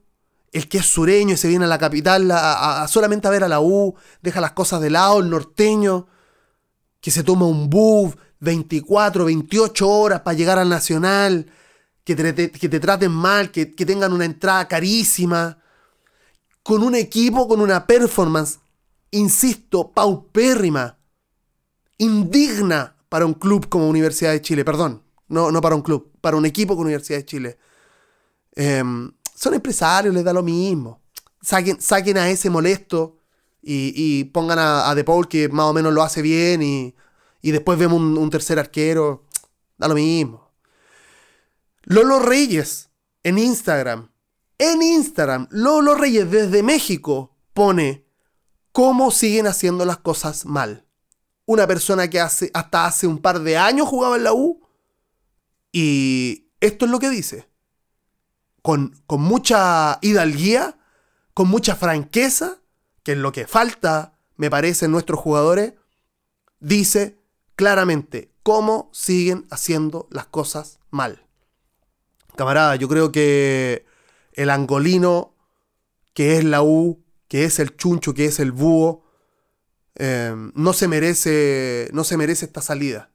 el 0.53 0.69
que 0.69 0.79
es 0.79 0.87
sureño 0.87 1.35
y 1.35 1.37
se 1.37 1.49
viene 1.49 1.65
a 1.65 1.69
la 1.69 1.79
capital 1.79 2.31
a, 2.31 2.87
solamente 2.89 3.27
a 3.27 3.31
ver 3.31 3.45
a 3.45 3.49
la 3.49 3.61
U, 3.61 3.95
deja 4.23 4.41
las 4.41 4.53
cosas 4.53 4.81
de 4.81 4.91
lado, 4.91 5.21
el 5.21 5.29
norteño, 5.29 6.07
que 7.01 7.11
se 7.11 7.25
toma 7.25 7.47
un 7.47 7.69
bus 7.69 8.15
24, 8.41 9.25
28 9.25 9.89
horas 9.89 10.21
para 10.21 10.37
llegar 10.37 10.59
al 10.59 10.69
Nacional, 10.69 11.51
que 12.05 12.15
te, 12.15 12.51
que 12.51 12.69
te 12.69 12.81
traten 12.81 13.11
mal, 13.11 13.51
que, 13.51 13.75
que 13.75 13.85
tengan 13.85 14.13
una 14.13 14.25
entrada 14.25 14.69
carísima, 14.69 15.59
con 16.65 16.83
un 16.83 16.97
equipo, 16.97 17.47
con 17.47 17.61
una 17.61 17.87
performance, 17.87 18.59
insisto, 19.13 19.93
paupérrima, 19.93 20.99
indigna 21.99 22.97
para 23.09 23.27
un 23.27 23.35
club 23.35 23.69
como 23.69 23.89
Universidad 23.89 24.33
de 24.33 24.41
Chile, 24.41 24.65
perdón, 24.65 25.03
no, 25.29 25.53
no 25.53 25.61
para 25.61 25.77
un 25.77 25.83
club, 25.83 26.11
para 26.21 26.37
un 26.37 26.47
equipo 26.47 26.75
con 26.75 26.87
Universidad 26.87 27.19
de 27.19 27.25
Chile. 27.25 27.59
Em, 28.57 29.13
son 29.35 29.55
empresarios, 29.55 30.15
les 30.15 30.25
da 30.25 30.33
lo 30.33 30.43
mismo. 30.43 31.01
Saquen, 31.43 32.17
a 32.17 32.31
ese 32.31 32.49
molesto 32.49 33.19
y, 33.63 34.25
pongan 34.25 34.59
a, 34.59 34.95
De 34.95 35.05
Paul, 35.05 35.29
que 35.29 35.49
más 35.49 35.67
o 35.67 35.75
menos 35.75 35.93
lo 35.93 36.03
hace 36.03 36.23
bien, 36.23 36.63
y, 36.63 36.95
después 37.43 37.79
vemos 37.79 38.01
un, 38.01 38.31
tercer 38.31 38.59
arquero. 38.59 39.27
Da 39.77 39.89
lo 39.89 39.95
mismo. 39.95 40.51
Lolo 41.83 42.21
Reyes, 42.21 42.89
en 43.23 43.39
Instagram. 43.39 44.09
En 44.59 44.83
Instagram, 44.83 45.49
Lolo 45.51 45.95
Reyes 45.95 46.31
desde 46.31 46.63
México 46.63 47.37
pone 47.53 48.07
cómo 48.73 49.11
siguen 49.11 49.47
haciendo 49.47 49.85
las 49.85 49.99
cosas 49.99 50.47
mal. 50.47 50.87
Una 51.47 51.67
persona 51.67 52.09
que 52.09 52.21
hace, 52.21 52.51
hasta 52.55 52.87
hace 52.87 53.07
un 53.07 53.19
par 53.19 53.41
de 53.41 53.57
años 53.57 53.89
jugaba 53.89 54.17
en 54.17 54.25
la 54.25 54.33
U 54.33 54.61
y 55.73 56.49
esto 56.61 56.85
es 56.85 56.91
lo 56.91 56.99
que 56.99 57.11
dice. 57.11 57.49
Con, 58.63 59.03
con 59.07 59.21
mucha 59.21 59.99
hidalguía, 60.01 60.79
con 61.35 61.49
mucha 61.49 61.77
franqueza, 61.77 62.59
que 63.03 63.13
es 63.13 63.19
lo 63.19 63.33
que 63.33 63.47
falta, 63.47 64.19
me 64.37 64.51
parece, 64.51 64.87
en 64.87 64.93
nuestros 64.93 65.21
jugadores, 65.21 65.75
dice 66.61 67.21
claramente 67.57 68.33
cómo 68.43 68.91
siguen 68.93 69.47
haciendo 69.51 70.09
las 70.11 70.27
cosas 70.27 70.79
mal. 70.91 71.27
Camarada, 72.37 72.77
yo 72.77 72.89
creo 72.89 73.13
que 73.13 73.85
el 74.35 74.51
angolino 74.51 75.35
que 76.13 76.39
es 76.39 76.45
la 76.45 76.63
U, 76.63 77.05
que 77.29 77.45
es 77.45 77.59
el 77.59 77.77
chuncho, 77.77 78.15
que 78.15 78.27
es 78.27 78.39
el 78.39 78.53
búho, 78.53 79.05
eh, 79.97 80.35
no, 80.55 80.73
se 80.73 80.89
merece, 80.89 81.89
no 81.93 82.05
se 82.05 82.17
merece 82.17 82.47
esta 82.47 82.63
salida. 82.63 83.11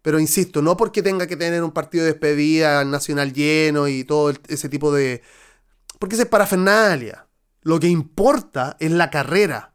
Pero 0.00 0.18
insisto, 0.18 0.62
no 0.62 0.76
porque 0.76 1.02
tenga 1.02 1.26
que 1.26 1.36
tener 1.36 1.62
un 1.62 1.70
partido 1.70 2.04
de 2.04 2.12
despedida 2.12 2.84
nacional 2.84 3.32
lleno 3.32 3.86
y 3.86 4.04
todo 4.04 4.32
ese 4.48 4.68
tipo 4.68 4.92
de... 4.92 5.22
Porque 5.98 6.16
es 6.16 6.26
parafernalia. 6.26 7.28
Lo 7.60 7.78
que 7.78 7.86
importa 7.86 8.76
es 8.80 8.90
la 8.90 9.10
carrera. 9.10 9.74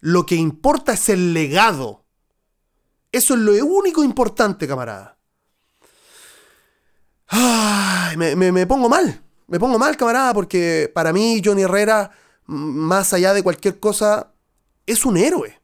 Lo 0.00 0.24
que 0.24 0.36
importa 0.36 0.94
es 0.94 1.10
el 1.10 1.34
legado. 1.34 2.06
Eso 3.10 3.34
es 3.34 3.40
lo 3.40 3.52
único 3.66 4.02
importante, 4.02 4.66
camarada. 4.66 5.18
Ay, 7.26 8.16
me 8.16 8.66
pongo 8.66 8.88
mal. 8.88 9.21
Me 9.46 9.58
pongo 9.58 9.78
mal, 9.78 9.96
camarada, 9.96 10.32
porque 10.34 10.90
para 10.94 11.12
mí 11.12 11.42
Johnny 11.44 11.62
Herrera, 11.62 12.10
más 12.46 13.12
allá 13.12 13.34
de 13.34 13.42
cualquier 13.42 13.80
cosa, 13.80 14.32
es 14.86 15.04
un 15.04 15.16
héroe. 15.16 15.60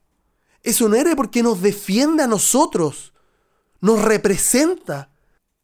Es 0.61 0.81
un 0.81 0.95
héroe 0.95 1.15
porque 1.15 1.43
nos 1.43 1.61
defiende 1.61 2.23
a 2.23 2.27
nosotros 2.27 3.13
nos 3.81 4.01
representa. 4.01 5.11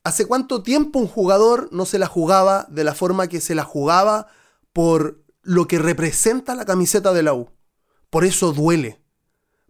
¿Hace 0.04 0.26
cuánto 0.26 0.64
tiempo 0.64 1.00
un 1.00 1.08
jugador 1.08 1.70
no 1.72 1.86
se 1.86 2.00
la 2.00 2.08
jugaba 2.08 2.68
de 2.70 2.84
la 2.84 2.94
forma 2.94 3.28
que 3.28 3.42
se 3.42 3.56
la 3.56 3.64
jugaba 3.64 4.28
por 4.72 5.24
lo 5.42 5.68
que 5.68 5.80
representa 5.80 6.56
la 6.56 6.66
camiseta 6.66 7.12
de 7.14 7.24
la 7.24 7.34
U? 7.34 7.50
Por 8.10 8.24
eso 8.24 8.54
duele. 8.54 9.02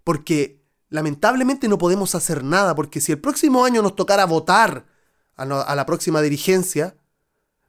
Porque 0.03 0.61
lamentablemente 0.89 1.67
no 1.67 1.77
podemos 1.77 2.15
hacer 2.15 2.43
nada, 2.43 2.75
porque 2.75 3.01
si 3.01 3.13
el 3.13 3.19
próximo 3.19 3.65
año 3.65 3.81
nos 3.81 3.95
tocara 3.95 4.25
votar 4.25 4.85
a, 5.35 5.45
la 5.45 5.85
próxima 5.85 6.21
dirigencia, 6.21 6.95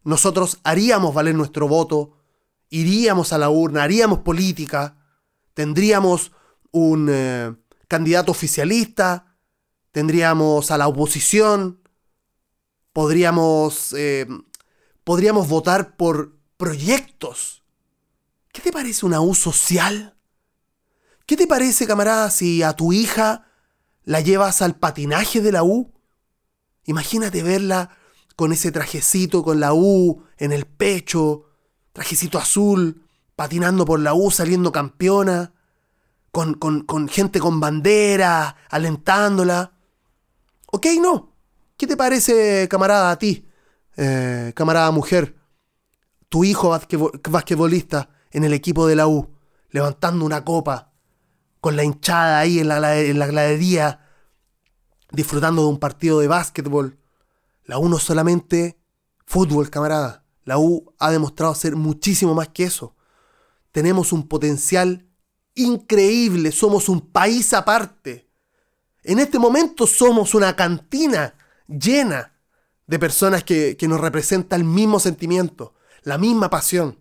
nosotros 0.06 0.60
haríamos 0.62 1.12
valer 1.12 1.34
nuestro 1.34 1.66
voto, 1.66 2.12
iríamos 2.70 3.32
a 3.32 3.38
la 3.38 3.50
urna, 3.50 3.82
haríamos 3.82 4.20
política, 4.20 4.96
tendríamos 5.52 6.30
un 6.70 7.08
eh, 7.10 7.52
candidato 7.88 8.30
oficialista, 8.30 9.36
tendríamos 9.90 10.70
a 10.70 10.78
la 10.78 10.86
oposición, 10.86 11.80
podríamos, 12.92 13.94
eh, 13.94 14.28
podríamos 15.02 15.48
votar 15.48 15.96
por 15.96 16.38
proyectos. 16.56 17.64
¿Qué 18.52 18.62
te 18.62 18.70
parece 18.70 19.06
una 19.06 19.20
U 19.20 19.34
social? 19.34 20.16
¿Qué 21.26 21.36
te 21.36 21.48
parece, 21.48 21.84
camarada, 21.84 22.30
si 22.30 22.62
a 22.62 22.74
tu 22.74 22.92
hija 22.92 23.48
la 24.04 24.20
llevas 24.20 24.62
al 24.62 24.76
patinaje 24.76 25.40
de 25.40 25.50
la 25.50 25.64
U? 25.64 25.92
Imagínate 26.84 27.42
verla 27.42 27.90
con 28.36 28.52
ese 28.52 28.70
trajecito, 28.70 29.42
con 29.42 29.58
la 29.58 29.72
U 29.72 30.22
en 30.36 30.52
el 30.52 30.66
pecho, 30.66 31.46
trajecito 31.92 32.38
azul, 32.38 33.02
patinando 33.34 33.84
por 33.84 33.98
la 33.98 34.14
U, 34.14 34.30
saliendo 34.30 34.70
campeona, 34.70 35.54
con, 36.30 36.54
con 36.54 37.08
gente 37.08 37.40
con 37.40 37.60
bandera, 37.60 38.56
alentándola. 38.68 39.72
Ok, 40.66 40.86
no. 41.00 41.34
¿Qué 41.76 41.86
te 41.86 41.96
parece, 41.96 42.68
camarada, 42.68 43.10
a 43.10 43.18
ti? 43.18 43.46
Eh, 43.96 44.52
camarada 44.54 44.90
mujer, 44.90 45.36
tu 46.28 46.44
hijo 46.44 46.78
basquetbolista 47.30 48.10
en 48.30 48.44
el 48.44 48.52
equipo 48.52 48.86
de 48.86 48.96
la 48.96 49.08
U, 49.08 49.30
levantando 49.70 50.24
una 50.24 50.44
copa, 50.44 50.92
con 51.60 51.76
la 51.76 51.84
hinchada 51.84 52.38
ahí 52.38 52.58
en 52.58 52.68
la, 52.68 52.98
en 52.98 53.18
la 53.18 53.26
gradería, 53.26 54.06
disfrutando 55.10 55.62
de 55.62 55.68
un 55.68 55.78
partido 55.78 56.20
de 56.20 56.28
básquetbol. 56.28 56.98
La 57.66 57.78
U 57.78 57.88
no 57.88 57.98
solamente 57.98 58.78
fútbol, 59.26 59.70
camarada. 59.70 60.24
La 60.44 60.58
U 60.58 60.94
ha 60.98 61.10
demostrado 61.10 61.54
ser 61.54 61.76
muchísimo 61.76 62.34
más 62.34 62.48
que 62.48 62.64
eso. 62.64 62.94
Tenemos 63.72 64.12
un 64.12 64.26
potencial 64.28 65.06
increíble, 65.54 66.52
somos 66.52 66.88
un 66.88 67.00
país 67.00 67.52
aparte. 67.52 68.30
En 69.02 69.18
este 69.18 69.38
momento 69.38 69.86
somos 69.86 70.34
una 70.34 70.54
cantina 70.54 71.34
llena 71.66 72.32
de 72.86 72.98
personas 72.98 73.42
que, 73.42 73.76
nos 73.82 74.00
representan 74.00 74.60
el 74.60 74.66
mismo 74.66 75.00
sentimiento, 75.00 75.74
la 76.02 76.18
misma 76.18 76.48
pasión. 76.48 77.00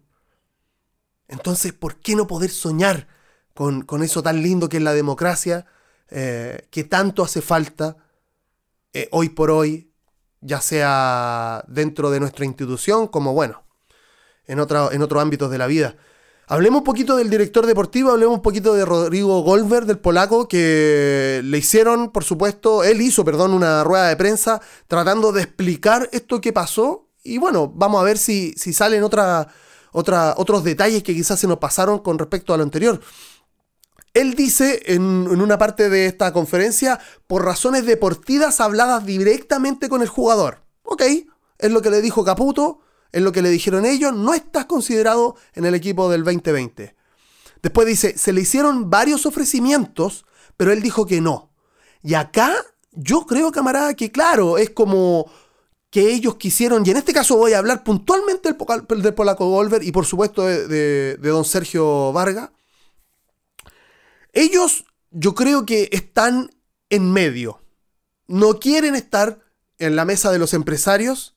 Entonces, 1.28 1.74
¿por 1.74 1.98
qué 1.98 2.16
no 2.16 2.28
poder 2.28 2.50
soñar 2.50 3.08
con, 3.54 4.04
eso 4.04 4.24
tan 4.24 4.42
lindo 4.42 4.68
que 4.68 4.78
es 4.78 4.84
la 4.84 4.94
democracia, 4.94 5.66
eh, 6.10 6.68
que 6.72 6.84
tanto 6.84 7.24
hace 7.24 7.42
falta 7.42 7.98
eh, 8.94 9.08
hoy 9.12 9.30
por 9.30 9.52
hoy, 9.52 9.92
ya 10.46 10.62
sea 10.62 11.64
dentro 11.68 12.12
de 12.12 12.20
nuestra 12.20 12.46
institución 12.46 13.08
como, 13.08 13.34
bueno, 13.34 13.64
en, 14.48 14.60
en 14.60 15.02
otros 15.02 15.22
ámbitos 15.22 15.52
de 15.52 15.58
la 15.58 15.68
vida? 15.68 15.96
Hablemos 16.48 16.80
un 16.80 16.84
poquito 16.84 17.16
del 17.16 17.32
director 17.32 17.66
deportivo, 17.66 18.12
hablemos 18.12 18.36
un 18.36 18.42
poquito 18.44 18.76
de 18.76 18.86
Rodrigo 18.86 19.42
Goldberg, 19.42 19.88
del 19.88 19.98
polaco, 19.98 20.48
que 20.48 21.42
le 21.44 21.58
hicieron, 21.58 22.12
por 22.12 22.24
supuesto, 22.24 22.84
él 22.84 23.02
hizo, 23.02 23.26
perdón, 23.26 23.54
una 23.54 23.84
rueda 23.84 24.10
de 24.10 24.16
prensa 24.16 24.62
tratando 24.88 25.32
de 25.32 25.42
explicar 25.42 26.08
esto 26.12 26.40
que 26.42 26.54
pasó. 26.54 27.08
Y 27.24 27.40
bueno, 27.40 27.72
vamos 27.74 28.00
a 28.00 28.04
ver 28.04 28.20
si, 28.20 28.54
si 28.58 28.74
salen 28.74 29.02
otra, 29.02 29.48
otra, 29.92 30.36
otros 30.38 30.64
detalles 30.64 31.02
que 31.02 31.16
quizás 31.16 31.40
se 31.40 31.48
nos 31.48 31.58
pasaron 31.58 31.98
con 31.98 32.20
respecto 32.20 32.54
a 32.54 32.58
lo 32.58 32.64
anterior. 32.64 33.02
Él 34.16 34.34
dice 34.34 34.82
en, 34.86 35.04
una 35.04 35.58
parte 35.58 35.90
de 35.90 36.06
esta 36.06 36.32
conferencia, 36.32 37.00
por 37.28 37.44
razones 37.44 37.86
deportivas 37.86 38.62
habladas 38.62 39.06
directamente 39.06 39.90
con 39.90 40.02
el 40.02 40.08
jugador. 40.08 40.64
Ok, 40.84 41.04
es 41.60 41.72
lo 41.72 41.82
que 41.82 41.90
le 41.90 42.02
dijo 42.02 42.24
Caputo 42.24 42.80
en 43.12 43.26
lo 43.26 43.34
que 43.34 43.42
le 43.42 43.50
dijeron 43.50 43.86
ellos, 43.86 44.14
no 44.14 44.34
estás 44.34 44.66
considerado 44.66 45.36
en 45.54 45.66
el 45.66 45.76
equipo 45.76 46.10
del 46.10 46.24
2020. 46.24 46.96
Después 47.62 47.88
dice, 47.88 48.18
se 48.18 48.32
le 48.32 48.42
hicieron 48.42 48.90
varios 48.90 49.26
ofrecimientos, 49.26 50.26
pero 50.56 50.72
él 50.72 50.82
dijo 50.82 51.06
que 51.06 51.20
no. 51.20 51.52
Y 52.02 52.14
acá 52.14 52.54
yo 52.94 53.26
creo, 53.26 53.52
camarada, 53.52 53.94
que 53.96 54.12
claro, 54.12 54.58
es 54.58 54.70
como 54.70 55.30
que 55.90 56.14
ellos 56.14 56.36
quisieron, 56.36 56.84
y 56.86 56.92
en 56.92 56.98
este 56.98 57.14
caso 57.14 57.36
voy 57.36 57.54
a 57.54 57.58
hablar 57.58 57.84
puntualmente 57.84 58.54
del, 58.54 59.14
Polaco 59.14 59.50
Golver 59.50 59.84
y 59.84 59.92
por 59.92 60.06
supuesto 60.06 60.46
de, 60.46 61.18
de 61.18 61.30
don 61.30 61.44
Sergio 61.44 62.14
Vargas. 62.14 62.52
Ellos 64.36 64.86
yo 65.10 65.34
creo 65.34 65.66
que 65.66 65.90
están 65.92 66.52
en 66.92 67.12
medio. 67.12 67.64
No 68.28 68.60
quieren 68.60 68.94
estar 68.94 69.40
en 69.80 69.96
la 69.96 70.06
mesa 70.06 70.32
de 70.32 70.38
los 70.40 70.54
empresarios, 70.54 71.36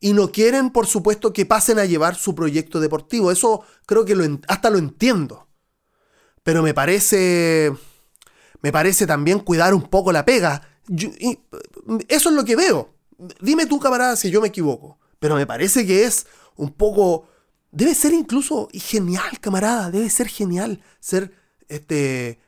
y 0.00 0.12
no 0.12 0.30
quieren, 0.30 0.70
por 0.70 0.86
supuesto, 0.86 1.32
que 1.32 1.46
pasen 1.46 1.78
a 1.78 1.84
llevar 1.84 2.14
su 2.14 2.34
proyecto 2.34 2.80
deportivo. 2.80 3.32
Eso 3.32 3.62
creo 3.86 4.04
que 4.04 4.38
hasta 4.46 4.70
lo 4.70 4.78
entiendo. 4.78 5.48
Pero 6.42 6.62
me 6.62 6.72
parece. 6.72 7.72
Me 8.62 8.72
parece 8.72 9.06
también 9.06 9.40
cuidar 9.40 9.74
un 9.74 9.82
poco 9.82 10.12
la 10.12 10.24
pega. 10.24 10.62
eso 12.08 12.28
es 12.28 12.34
lo 12.34 12.44
que 12.44 12.56
veo. 12.56 12.94
Dime 13.40 13.66
tú, 13.66 13.80
camarada, 13.80 14.16
si 14.16 14.30
yo 14.30 14.40
me 14.40 14.48
equivoco. 14.48 14.98
Pero 15.18 15.34
me 15.34 15.46
parece 15.46 15.84
que 15.86 16.04
es 16.04 16.26
un 16.56 16.72
poco. 16.72 17.28
Debe 17.70 17.94
ser 17.94 18.12
incluso 18.12 18.68
genial, 18.72 19.40
camarada. 19.40 19.90
Debe 19.90 20.08
ser 20.10 20.28
genial 20.28 20.80
ser 21.00 21.32
este 21.68 22.38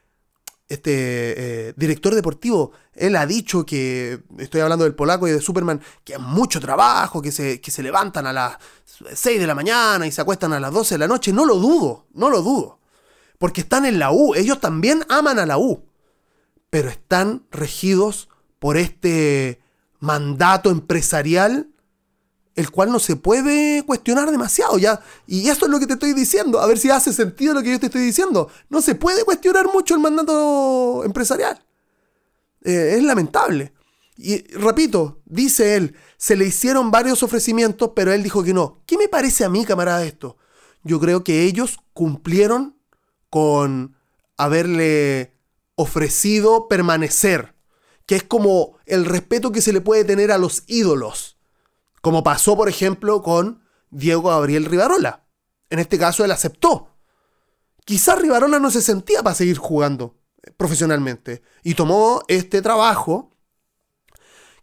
este 0.71 0.93
eh, 1.69 1.75
director 1.77 2.15
deportivo, 2.15 2.71
él 2.95 3.17
ha 3.17 3.27
dicho 3.27 3.67
que, 3.67 4.21
estoy 4.39 4.61
hablando 4.61 4.85
del 4.85 4.95
polaco 4.95 5.27
y 5.27 5.33
de 5.33 5.41
Superman, 5.41 5.83
que 6.05 6.15
hay 6.15 6.21
mucho 6.21 6.61
trabajo, 6.61 7.21
que 7.21 7.33
se, 7.33 7.61
que 7.61 7.73
se 7.73 7.83
levantan 7.83 8.25
a 8.29 8.33
las 8.33 8.57
6 9.13 9.41
de 9.41 9.47
la 9.49 9.57
mañana 9.57 10.07
y 10.07 10.13
se 10.13 10.21
acuestan 10.21 10.53
a 10.53 10.61
las 10.61 10.73
12 10.73 10.95
de 10.95 10.99
la 11.01 11.09
noche. 11.09 11.33
No 11.33 11.45
lo 11.45 11.57
dudo, 11.57 12.07
no 12.15 12.31
lo 12.31 12.41
dudo. 12.41 12.79
Porque 13.37 13.63
están 13.63 13.85
en 13.85 13.99
la 13.99 14.13
U, 14.13 14.37
ellos 14.37 14.61
también 14.61 15.05
aman 15.09 15.41
a 15.41 15.47
la 15.47 15.59
U, 15.59 15.87
pero 16.71 16.89
están 16.89 17.47
regidos 17.51 18.29
por 18.61 18.77
este 18.77 19.61
mandato 19.99 20.71
empresarial 20.71 21.69
el 22.55 22.71
cual 22.71 22.91
no 22.91 22.99
se 22.99 23.17
puede 23.17 23.85
cuestionar 23.85 24.31
demasiado 24.31 24.79
ya. 24.79 25.01
Y 25.27 25.49
eso 25.49 25.67
es 25.67 25.71
lo 25.71 25.79
que 25.79 25.87
te 25.87 25.95
estoy 25.95 26.13
diciendo. 26.13 26.61
A 26.61 26.67
ver 26.67 26.79
si 26.79 26.91
hace 26.91 27.13
sentido 27.13 27.55
lo 27.55 27.63
que 27.63 27.71
yo 27.71 27.81
te 27.81 27.87
estoy 27.87 28.03
diciendo. 28.03 28.49
No 28.69 28.83
se 28.83 28.95
puede 28.95 29.25
cuestionar 29.25 29.67
mucho 29.73 29.95
el 29.95 30.01
mandato 30.01 31.03
empresarial. 31.05 31.65
Eh, 32.63 32.97
es 32.97 33.03
lamentable. 33.03 33.73
Y 34.17 34.43
repito, 34.55 35.23
dice 35.25 35.77
él, 35.77 35.97
se 36.19 36.37
le 36.37 36.45
hicieron 36.45 36.91
varios 36.91 37.23
ofrecimientos, 37.23 37.93
pero 37.97 38.13
él 38.13 38.23
dijo 38.23 38.43
que 38.43 38.53
no. 38.53 38.83
¿Qué 38.85 38.99
me 38.99 39.09
parece 39.09 39.45
a 39.45 39.49
mí, 39.49 39.65
camarada, 39.65 40.05
esto? 40.05 40.37
Yo 40.83 41.01
creo 41.01 41.25
que 41.25 41.45
ellos 41.45 41.79
cumplieron 41.95 42.77
con 43.31 43.97
haberle 44.37 45.39
ofrecido 45.75 46.69
permanecer, 46.69 47.55
que 48.05 48.17
es 48.17 48.23
como 48.23 48.77
el 48.85 49.07
respeto 49.07 49.53
que 49.53 49.63
se 49.63 49.73
le 49.73 49.81
puede 49.81 50.05
tener 50.05 50.33
a 50.33 50.39
los 50.39 50.65
ídolos. 50.67 51.39
Como 52.01 52.23
pasó, 52.23 52.57
por 52.57 52.69
ejemplo, 52.69 53.23
con 53.23 53.63
Diego 53.91 54.29
Gabriel 54.31 54.65
Rivarola. 54.65 55.27
En 55.69 55.79
este 55.79 55.99
caso, 55.99 56.25
él 56.25 56.33
aceptó. 56.33 56.97
Quizás 57.85 58.19
Rivarola 58.19 58.59
no 58.59 58.71
se 58.71 58.83
sentía 58.83 59.23
para 59.23 59.35
seguir 59.35 59.59
jugando 59.59 60.17
eh, 60.43 60.51
profesionalmente. 60.57 61.43
Y 61.63 61.75
tomó 61.75 62.23
este 62.29 62.63
trabajo, 62.63 63.37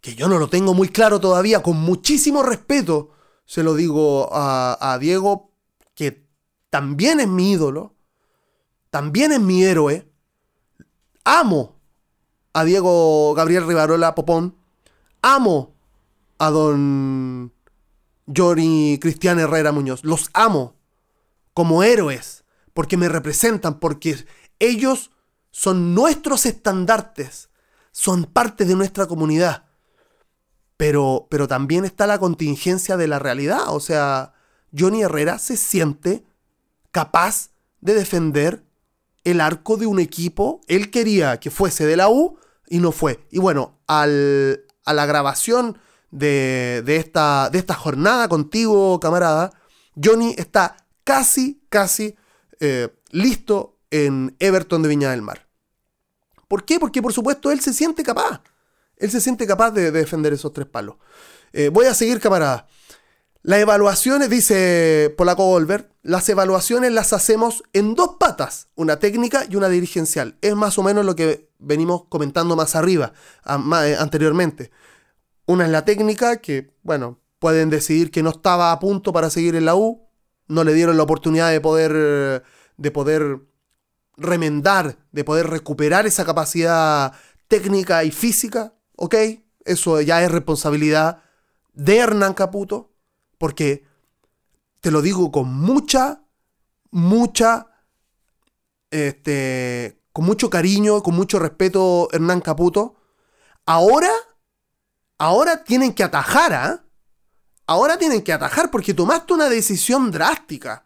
que 0.02 0.16
yo 0.16 0.28
no 0.28 0.40
lo 0.40 0.50
tengo 0.50 0.74
muy 0.74 0.90
claro 0.90 1.20
todavía, 1.20 1.62
con 1.62 1.78
muchísimo 1.78 2.44
respeto, 2.44 3.12
se 3.46 3.64
lo 3.64 3.76
digo 3.76 4.30
a, 4.32 4.98
Diego, 5.00 5.52
que 5.96 6.28
también 6.70 7.20
es 7.20 7.28
mi 7.28 7.52
ídolo, 7.52 7.96
también 8.90 9.32
es 9.32 9.40
mi 9.40 9.64
héroe. 9.64 10.12
Amo 11.24 11.80
a 12.54 12.64
Diego 12.64 13.34
Gabriel 13.36 13.68
Rivarola 13.68 14.16
Popón, 14.16 14.58
amo 15.22 15.77
a 16.38 16.50
don 16.50 17.54
Johnny 18.28 19.00
Cristian 19.02 19.40
Herrera 19.40 19.72
Muñoz, 19.72 20.04
los 20.04 20.30
amo 20.34 20.76
como 21.54 21.84
héroes, 21.84 22.44
porque 22.74 22.98
me 22.98 23.10
representan, 23.10 23.80
porque 23.80 24.26
ellos 24.60 25.12
son 25.52 25.96
nuestros 25.96 26.46
estandartes, 26.46 27.50
son 27.92 28.26
parte 28.26 28.66
de 28.66 28.76
nuestra 28.76 29.08
comunidad. 29.08 29.66
Pero, 30.76 31.28
pero 31.32 31.48
también 31.48 31.86
está 31.86 32.06
la 32.06 32.20
contingencia 32.20 32.98
de 32.98 33.08
la 33.08 33.18
realidad. 33.18 33.74
O 33.74 33.80
sea, 33.80 34.34
Johnny 34.78 35.02
Herrera 35.02 35.40
se 35.40 35.58
siente 35.58 36.24
capaz 36.92 37.50
de 37.82 37.96
defender 37.96 38.64
el 39.24 39.42
arco 39.42 39.78
de 39.78 39.88
un 39.88 40.00
equipo. 40.00 40.62
Él 40.68 40.92
quería 40.92 41.40
que 41.40 41.50
fuese 41.50 41.88
de 41.88 41.98
la 41.98 42.10
U 42.10 42.38
y 42.68 42.78
no 42.78 42.92
fue. 42.92 43.26
Y 43.32 43.40
bueno, 43.40 43.80
al, 43.88 44.64
a 44.86 44.94
la 44.94 45.08
grabación 45.08 45.80
de, 46.12 46.84
esta, 46.88 47.50
de 47.50 47.60
esta 47.60 47.74
jornada 47.74 48.28
contigo, 48.28 49.00
camarada, 49.00 49.52
Johnny 50.02 50.34
está 50.38 50.78
casi, 51.04 51.62
casi 51.70 52.16
eh, 52.60 52.90
listo 53.12 53.78
en 53.92 54.36
Everton 54.40 54.82
de 54.82 54.90
Viña 54.90 55.12
del 55.12 55.22
Mar. 55.22 55.48
¿Por 56.48 56.64
qué? 56.64 56.80
Porque 56.80 57.02
por 57.02 57.14
supuesto 57.14 57.52
él 57.52 57.60
se 57.60 57.74
siente 57.74 58.04
capaz. 58.04 58.42
Él 58.96 59.12
se 59.12 59.22
siente 59.22 59.46
capaz 59.46 59.72
de, 59.72 59.92
defender 59.92 60.34
esos 60.34 60.54
tres 60.54 60.68
palos. 60.68 60.96
Eh, 61.54 61.70
voy 61.70 61.86
a 61.86 61.94
seguir, 61.94 62.20
camarada. 62.20 62.68
Las 63.44 63.60
evaluaciones, 63.60 64.30
dice 64.30 65.14
Polaco 65.18 65.46
Golver, 65.46 65.90
las 66.02 66.28
evaluaciones 66.28 66.92
las 66.92 67.14
hacemos 67.14 67.64
en 67.72 67.96
dos 67.96 68.16
patas, 68.20 68.68
una 68.76 69.00
técnica 69.00 69.46
y 69.50 69.56
una 69.56 69.70
dirigencial. 69.70 70.38
Es 70.42 70.56
más 70.56 70.78
o 70.78 70.84
menos 70.84 71.06
lo 71.06 71.16
que 71.16 71.50
venimos 71.60 72.04
comentando 72.10 72.56
más 72.56 72.76
arriba, 72.76 73.14
eh, 73.46 73.96
anteriormente. 73.98 74.72
Una 75.48 75.66
es 75.66 75.72
la 75.72 75.86
técnica, 75.86 76.38
que, 76.38 76.72
bueno, 76.84 77.20
pueden 77.40 77.70
decidir 77.70 78.12
que 78.12 78.22
no 78.22 78.32
estaba 78.32 78.72
a 78.72 78.80
punto 78.80 79.14
para 79.14 79.30
seguir 79.30 79.56
en 79.56 79.66
la 79.66 79.76
U, 79.76 80.08
no 80.48 80.64
le 80.64 80.74
dieron 80.74 80.98
la 80.98 81.04
oportunidad 81.04 81.50
de 81.50 81.62
poder, 81.62 82.44
de 82.78 82.92
poder 82.92 83.40
remendar, 84.18 84.98
de 85.12 85.24
poder 85.24 85.48
recuperar 85.48 86.06
esa 86.06 86.26
capacidad 86.26 87.14
técnica 87.48 88.04
y 88.04 88.12
física, 88.12 88.74
¿ok? 88.98 89.16
Eso 89.64 90.02
ya 90.02 90.22
es 90.22 90.32
responsabilidad 90.32 91.24
de 91.74 91.98
Hernán 91.98 92.34
Caputo, 92.34 92.92
porque 93.38 93.86
te 94.82 94.92
lo 94.92 95.02
digo 95.02 95.32
con 95.32 95.54
mucha, 95.54 96.24
mucha, 96.92 97.68
este, 98.92 100.02
con 100.12 100.26
mucho 100.26 100.50
cariño, 100.50 101.04
con 101.04 101.16
mucho 101.16 101.40
respeto, 101.40 102.10
Hernán 102.12 102.42
Caputo. 102.42 102.96
Ahora, 103.66 104.12
ahora 105.18 105.64
tienen 105.64 105.94
que 105.94 106.04
atajar, 106.04 106.54
¿ah? 106.54 106.84
Ahora 107.66 107.98
tienen 107.98 108.22
que 108.22 108.32
atajar 108.32 108.72
porque 108.72 108.94
tomaste 108.94 109.34
una 109.34 109.50
decisión 109.50 110.12
drástica. 110.12 110.86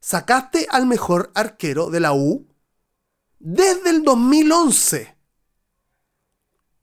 Sacaste 0.00 0.66
al 0.70 0.86
mejor 0.86 1.32
arquero 1.34 1.90
de 1.90 2.00
la 2.00 2.12
U 2.12 2.46
desde 3.38 3.90
el 3.90 4.04
2011. 4.04 5.16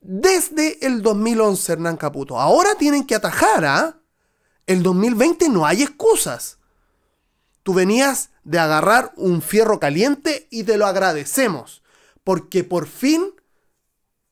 Desde 0.02 0.86
el 0.86 1.02
2011, 1.02 1.74
Hernán 1.74 1.98
Caputo. 1.98 2.40
Ahora 2.40 2.76
tienen 2.76 3.06
que 3.06 3.16
atajar, 3.16 3.66
¿ah? 3.66 4.00
El 4.66 4.84
2020 4.84 5.48
no 5.50 5.66
hay 5.66 5.84
excusas. 5.84 6.58
Tú 7.64 7.74
venías 7.74 8.32
de 8.44 8.60
agarrar 8.60 9.14
un 9.16 9.42
fierro 9.42 9.80
caliente 9.80 10.48
y 10.52 10.64
te 10.64 10.78
lo 10.78 10.86
agradecemos. 10.86 11.84
Porque 12.24 12.64
por 12.64 12.88
fin 12.88 13.34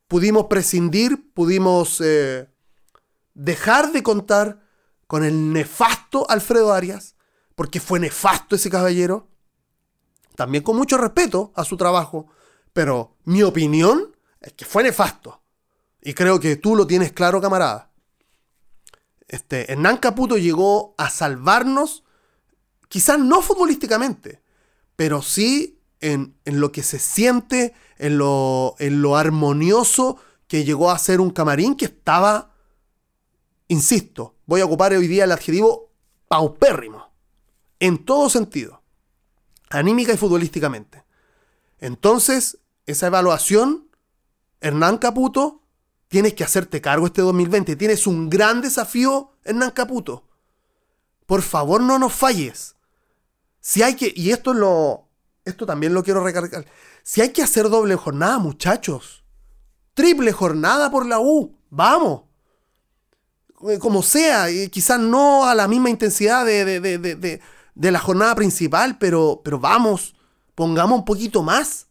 pudimos 0.07 0.47
prescindir, 0.47 1.31
pudimos 1.33 2.01
eh, 2.01 2.49
dejar 3.35 3.91
de 3.91 4.01
contar 4.01 4.63
con 5.05 5.23
el 5.23 5.53
nefasto 5.53 6.27
Alfredo 6.29 6.73
Arias. 6.73 7.15
Porque 7.53 7.79
fue 7.79 7.99
nefasto 7.99 8.55
ese 8.55 8.69
caballero 8.69 9.29
también 10.35 10.63
con 10.63 10.75
mucho 10.75 10.97
respeto 10.97 11.51
a 11.55 11.63
su 11.63 11.77
trabajo, 11.77 12.27
pero 12.73 13.15
mi 13.23 13.41
opinión 13.41 14.15
es 14.41 14.53
que 14.53 14.65
fue 14.65 14.83
nefasto. 14.83 15.41
Y 16.01 16.13
creo 16.13 16.39
que 16.39 16.57
tú 16.57 16.75
lo 16.75 16.85
tienes 16.85 17.13
claro, 17.13 17.41
camarada. 17.41 17.89
Este, 19.27 19.71
Hernán 19.71 19.97
Caputo 19.97 20.37
llegó 20.37 20.93
a 20.97 21.09
salvarnos, 21.09 22.03
quizás 22.89 23.17
no 23.17 23.41
futbolísticamente, 23.41 24.41
pero 24.95 25.21
sí 25.21 25.79
en, 25.99 26.35
lo 26.45 26.71
que 26.71 26.83
se 26.83 26.99
siente, 26.99 27.73
en 27.97 28.19
lo, 28.19 28.75
en 28.77 29.01
lo 29.01 29.17
armonioso 29.17 30.17
que 30.47 30.63
llegó 30.63 30.91
a 30.91 30.99
ser 30.99 31.19
un 31.19 31.31
camarín 31.31 31.75
que 31.75 31.85
estaba, 31.85 32.53
insisto, 33.67 34.35
voy 34.45 34.61
a 34.61 34.65
ocupar 34.65 34.93
hoy 34.93 35.07
día 35.07 35.23
el 35.23 35.31
adjetivo 35.31 35.91
paupérrimo, 36.27 37.11
en 37.79 38.03
todo 38.05 38.29
sentido 38.29 38.85
anímica 39.69 40.13
y 40.13 40.17
futbolísticamente. 40.17 41.03
Entonces, 41.79 42.59
esa 42.85 43.07
evaluación, 43.07 43.89
Hernán 44.61 44.97
Caputo, 44.97 45.61
tienes 46.07 46.33
que 46.33 46.43
hacerte 46.43 46.81
cargo 46.81 47.07
este 47.07 47.21
2020. 47.21 47.75
Tienes 47.75 48.07
un 48.07 48.29
gran 48.29 48.61
desafío, 48.61 49.33
Hernán 49.43 49.71
Caputo. 49.71 50.27
Por 51.25 51.41
favor, 51.41 51.81
no 51.81 51.99
nos 51.99 52.13
falles. 52.13 52.75
Si 53.59 53.81
hay 53.81 53.95
que, 53.95 54.13
y 54.15 54.31
esto 54.31 54.53
lo, 54.53 55.07
esto 55.43 55.65
también 55.65 55.93
lo 55.93 56.03
quiero 56.03 56.23
recargar. 56.23 56.65
Si 57.03 57.21
hay 57.21 57.29
que 57.29 57.43
hacer 57.43 57.69
doble 57.69 57.95
jornada, 57.95 58.39
muchachos. 58.39 59.23
Triple 59.93 60.31
jornada 60.31 60.91
por 60.91 61.05
la 61.05 61.19
U. 61.19 61.57
Vamos. 61.69 62.23
Eh, 63.69 63.79
como 63.79 64.03
sea, 64.03 64.47
quizás 64.69 64.99
no 64.99 65.45
a 65.45 65.55
la 65.55 65.67
misma 65.67 65.89
intensidad 65.89 66.45
de, 66.45 66.79
de, 66.79 67.41
de 67.75 67.91
la 67.91 67.99
jornada 67.99 68.33
principal, 68.35 68.97
pero, 68.97 69.41
pero 69.43 69.59
vamos, 69.59 70.15
pongamos 70.55 70.99
un 70.99 71.05
poquito 71.05 71.43
más. 71.43 71.87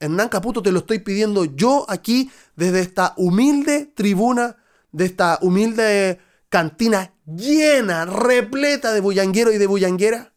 Hernán 0.00 0.28
Caputo, 0.28 0.62
te 0.62 0.72
lo 0.72 0.80
estoy 0.80 0.98
pidiendo 0.98 1.44
yo 1.44 1.86
aquí 1.88 2.30
desde 2.56 2.80
esta 2.80 3.14
humilde 3.16 3.86
tribuna, 3.94 4.56
de 4.92 5.06
esta 5.06 5.38
humilde 5.40 6.20
cantina 6.48 7.12
llena, 7.24 8.04
repleta 8.04 8.92
de 8.92 9.00
bullangueros 9.00 9.54
y 9.54 9.58
de 9.58 9.66
bullanguera. 9.66 10.32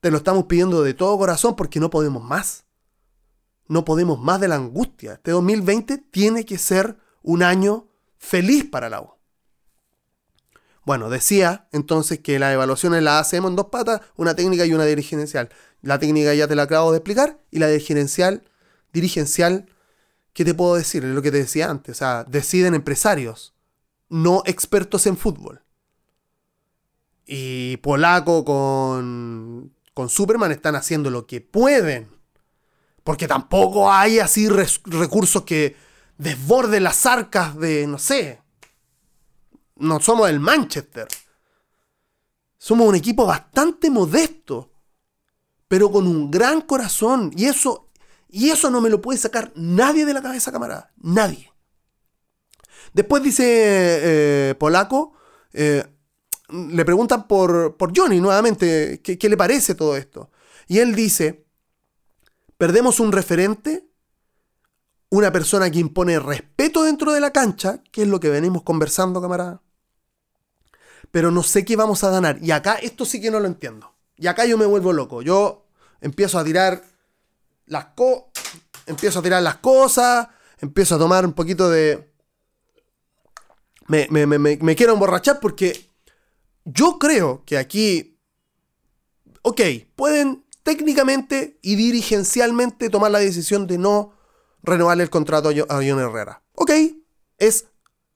Te 0.00 0.10
lo 0.10 0.18
estamos 0.18 0.44
pidiendo 0.44 0.82
de 0.82 0.94
todo 0.94 1.16
corazón 1.16 1.56
porque 1.56 1.80
no 1.80 1.88
podemos 1.90 2.22
más. 2.22 2.64
No 3.66 3.84
podemos 3.84 4.18
más 4.20 4.40
de 4.40 4.48
la 4.48 4.56
angustia. 4.56 5.14
Este 5.14 5.30
2020 5.30 5.96
tiene 5.98 6.44
que 6.44 6.58
ser 6.58 6.98
un 7.22 7.42
año 7.42 7.88
feliz 8.18 8.64
para 8.64 8.90
la 8.90 9.00
U. 9.00 9.14
Bueno, 10.84 11.08
decía 11.08 11.66
entonces 11.72 12.18
que 12.20 12.38
las 12.38 12.52
evaluaciones 12.52 13.02
las 13.02 13.20
hacemos 13.20 13.50
en 13.50 13.56
dos 13.56 13.66
patas, 13.66 14.02
una 14.16 14.34
técnica 14.36 14.66
y 14.66 14.74
una 14.74 14.84
dirigencial. 14.84 15.48
La 15.80 15.98
técnica 15.98 16.34
ya 16.34 16.46
te 16.46 16.54
la 16.54 16.64
acabo 16.64 16.92
de 16.92 16.98
explicar 16.98 17.40
y 17.50 17.58
la 17.58 17.68
dirigencial, 17.68 18.44
dirigencial, 18.92 19.66
¿qué 20.32 20.44
te 20.44 20.54
puedo 20.54 20.74
decir? 20.74 21.04
Es 21.04 21.14
lo 21.14 21.22
que 21.22 21.30
te 21.30 21.38
decía 21.38 21.70
antes, 21.70 21.96
o 21.96 21.98
sea, 21.98 22.24
deciden 22.24 22.74
empresarios, 22.74 23.54
no 24.08 24.42
expertos 24.44 25.06
en 25.06 25.16
fútbol. 25.16 25.62
Y 27.26 27.78
Polaco 27.78 28.44
con, 28.44 29.72
con 29.94 30.10
Superman 30.10 30.52
están 30.52 30.76
haciendo 30.76 31.10
lo 31.10 31.26
que 31.26 31.40
pueden. 31.40 32.08
Porque 33.02 33.28
tampoco 33.28 33.90
hay 33.90 34.18
así 34.18 34.48
recursos 34.48 35.42
que 35.44 35.76
desborden 36.18 36.84
las 36.84 37.06
arcas 37.06 37.56
de, 37.58 37.86
no 37.86 37.98
sé, 37.98 38.40
no 39.84 40.00
somos 40.00 40.28
el 40.28 40.40
Manchester. 40.40 41.06
Somos 42.58 42.88
un 42.88 42.94
equipo 42.94 43.26
bastante 43.26 43.90
modesto, 43.90 44.72
pero 45.68 45.90
con 45.90 46.06
un 46.06 46.30
gran 46.30 46.62
corazón. 46.62 47.30
Y 47.36 47.44
eso, 47.46 47.90
y 48.28 48.50
eso 48.50 48.70
no 48.70 48.80
me 48.80 48.90
lo 48.90 49.00
puede 49.00 49.18
sacar 49.18 49.52
nadie 49.54 50.06
de 50.06 50.14
la 50.14 50.22
cabeza, 50.22 50.50
camarada. 50.50 50.92
Nadie. 50.96 51.52
Después 52.92 53.22
dice 53.22 53.44
eh, 53.46 54.54
Polaco, 54.54 55.14
eh, 55.52 55.84
le 56.48 56.84
preguntan 56.84 57.26
por, 57.26 57.76
por 57.76 57.96
Johnny 57.96 58.20
nuevamente, 58.20 59.00
¿qué, 59.02 59.18
¿qué 59.18 59.28
le 59.28 59.36
parece 59.36 59.74
todo 59.74 59.96
esto? 59.96 60.30
Y 60.68 60.78
él 60.78 60.94
dice, 60.94 61.46
perdemos 62.56 63.00
un 63.00 63.12
referente 63.12 63.88
una 65.14 65.30
persona 65.30 65.70
que 65.70 65.78
impone 65.78 66.18
respeto 66.18 66.82
dentro 66.82 67.12
de 67.12 67.20
la 67.20 67.30
cancha, 67.30 67.82
que 67.92 68.02
es 68.02 68.08
lo 68.08 68.18
que 68.18 68.30
venimos 68.30 68.62
conversando, 68.62 69.22
camarada. 69.22 69.62
Pero 71.14 71.30
no 71.30 71.44
sé 71.44 71.64
qué 71.64 71.76
vamos 71.76 72.02
a 72.02 72.10
ganar. 72.10 72.38
Y 72.42 72.50
acá 72.50 72.74
esto 72.74 73.04
sí 73.04 73.20
que 73.20 73.30
no 73.30 73.38
lo 73.38 73.46
entiendo. 73.46 73.94
Y 74.16 74.26
acá 74.26 74.46
yo 74.46 74.58
me 74.58 74.66
vuelvo 74.66 74.92
loco. 74.92 75.22
Yo 75.22 75.64
empiezo 76.00 76.40
a 76.40 76.44
tirar 76.44 76.82
las 77.66 77.86
co 77.94 78.32
empiezo 78.86 79.20
a 79.20 79.22
tirar 79.22 79.40
las 79.40 79.58
cosas, 79.58 80.26
empiezo 80.58 80.96
a 80.96 80.98
tomar 80.98 81.24
un 81.24 81.32
poquito 81.32 81.70
de 81.70 82.10
me, 83.86 84.08
me 84.08 84.76
quiero 84.76 84.94
emborrachar 84.94 85.38
porque 85.38 85.88
yo 86.64 86.98
creo 86.98 87.44
que 87.46 87.58
aquí 87.58 88.18
ok, 89.42 89.60
pueden 89.94 90.44
técnicamente 90.64 91.58
y 91.62 91.76
dirigencialmente 91.76 92.90
tomar 92.90 93.12
la 93.12 93.20
decisión 93.20 93.68
de 93.68 93.78
no 93.78 94.14
renovar 94.64 95.00
el 95.00 95.10
contrato 95.10 95.50
a 95.50 95.76
John 95.76 96.00
Herrera. 96.00 96.42
Ok, 96.54 96.72
es 97.38 97.66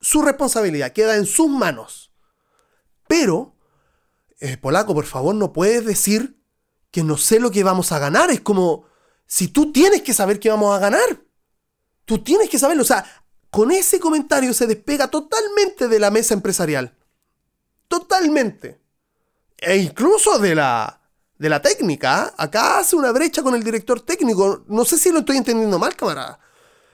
su 0.01 0.23
responsabilidad, 0.23 0.93
queda 0.93 1.17
en 1.17 1.27
sus 1.27 1.49
manos. 1.49 2.08
Pero, 3.09 3.57
eh, 4.41 4.57
Polaco, 4.57 4.95
por 4.95 5.07
favor, 5.07 5.35
no 5.35 5.53
puedes 5.53 5.85
decir 5.85 6.41
que 6.91 7.03
no 7.03 7.17
sé 7.17 7.41
lo 7.41 7.51
que 7.51 7.65
vamos 7.65 7.93
a 7.93 7.99
ganar. 7.99 8.31
Es 8.31 8.41
como, 8.41 8.85
si 9.27 9.49
tú 9.49 9.73
tienes 9.73 10.03
que 10.03 10.15
saber 10.15 10.39
que 10.39 10.51
vamos 10.51 10.75
a 10.75 10.79
ganar. 10.79 11.23
Tú 12.05 12.23
tienes 12.23 12.49
que 12.49 12.59
saberlo. 12.59 12.83
O 12.83 12.87
sea, 12.87 13.05
con 13.51 13.71
ese 13.71 13.99
comentario 13.99 14.55
se 14.55 14.67
despega 14.67 15.09
totalmente 15.09 15.89
de 15.89 15.99
la 15.99 16.11
mesa 16.11 16.35
empresarial. 16.35 16.97
Totalmente. 17.89 18.81
E 19.57 19.77
incluso 19.77 20.39
de 20.39 20.55
la, 20.55 21.01
de 21.39 21.49
la 21.49 21.63
técnica. 21.63 22.35
Acá 22.37 22.79
hace 22.79 22.97
una 22.97 23.13
brecha 23.13 23.43
con 23.43 23.55
el 23.55 23.65
director 23.65 24.01
técnico. 24.01 24.65
No 24.69 24.85
sé 24.85 24.99
si 24.99 25.11
lo 25.11 25.21
estoy 25.21 25.37
entendiendo 25.37 25.79
mal, 25.79 25.97
camarada. 25.97 26.41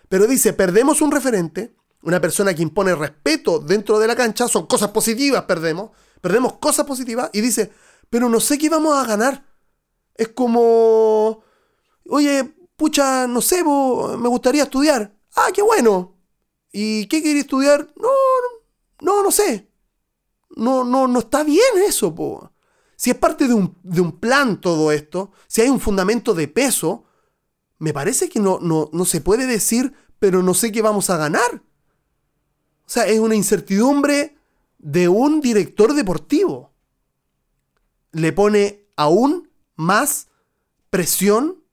Pero 0.09 0.27
dice, 0.27 0.53
perdemos 0.53 1.01
un 1.01 1.11
referente, 1.11 1.75
una 2.03 2.21
persona 2.21 2.55
que 2.55 2.63
impone 2.63 2.95
respeto 2.95 3.59
dentro 3.59 3.99
de 3.99 4.07
la 4.07 4.15
cancha, 4.15 4.49
son 4.49 4.67
cosas 4.67 4.91
positivas, 4.91 5.45
perdemos. 5.45 5.91
Perdemos 6.25 6.55
cosas 6.55 6.87
positivas 6.87 7.29
y 7.35 7.43
dice, 7.43 7.71
pero 8.09 8.31
no 8.31 8.41
sé 8.41 8.57
qué 8.57 8.71
vamos 8.71 8.97
a 8.97 9.05
ganar. 9.05 9.45
Es 10.15 10.29
como, 10.29 11.45
oye, 12.09 12.57
pucha, 12.77 13.27
no 13.27 13.43
sé, 13.43 13.63
me 13.63 14.29
gustaría 14.31 14.63
estudiar. 14.63 15.15
Ah, 15.37 15.49
qué 15.53 15.61
bueno. 15.61 16.17
¿Y 16.73 17.09
qué 17.09 17.23
quería 17.23 17.43
estudiar? 17.43 17.93
No, 17.97 18.09
no, 19.03 19.23
no 19.23 19.31
sé. 19.31 19.71
No, 20.57 20.83
no, 20.83 21.07
no 21.07 21.19
está 21.19 21.45
bien 21.45 21.77
eso, 21.87 22.15
po. 22.15 22.53
Si 22.97 23.11
es 23.11 23.17
parte 23.19 23.47
de 23.47 23.53
un, 23.53 23.77
de 23.83 24.01
un 24.01 24.19
plan 24.19 24.63
todo 24.63 24.93
esto, 24.93 25.33
si 25.47 25.61
hay 25.61 25.69
un 25.69 25.79
fundamento 25.79 26.33
de 26.33 26.49
peso, 26.49 27.05
me 27.77 27.93
parece 27.93 28.31
que 28.31 28.41
no, 28.41 28.59
no, 28.63 28.89
no 28.95 29.05
se 29.05 29.21
puede 29.21 29.47
decir, 29.47 29.93
pero 30.19 30.43
no 30.43 30.55
sé 30.55 30.73
qué 30.73 30.81
vamos 30.81 31.11
a 31.11 31.19
ganar. 31.19 31.63
O 32.87 32.89
sea, 32.89 33.07
es 33.09 33.21
una 33.21 33.35
incertidumbre 33.35 34.39
de 34.85 35.09
un 35.09 35.41
director 35.41 35.95
deportivo. 35.95 36.75
Le 38.13 38.35
pone 38.35 38.85
aún 38.97 39.51
más 39.77 40.29
presión 40.91 41.65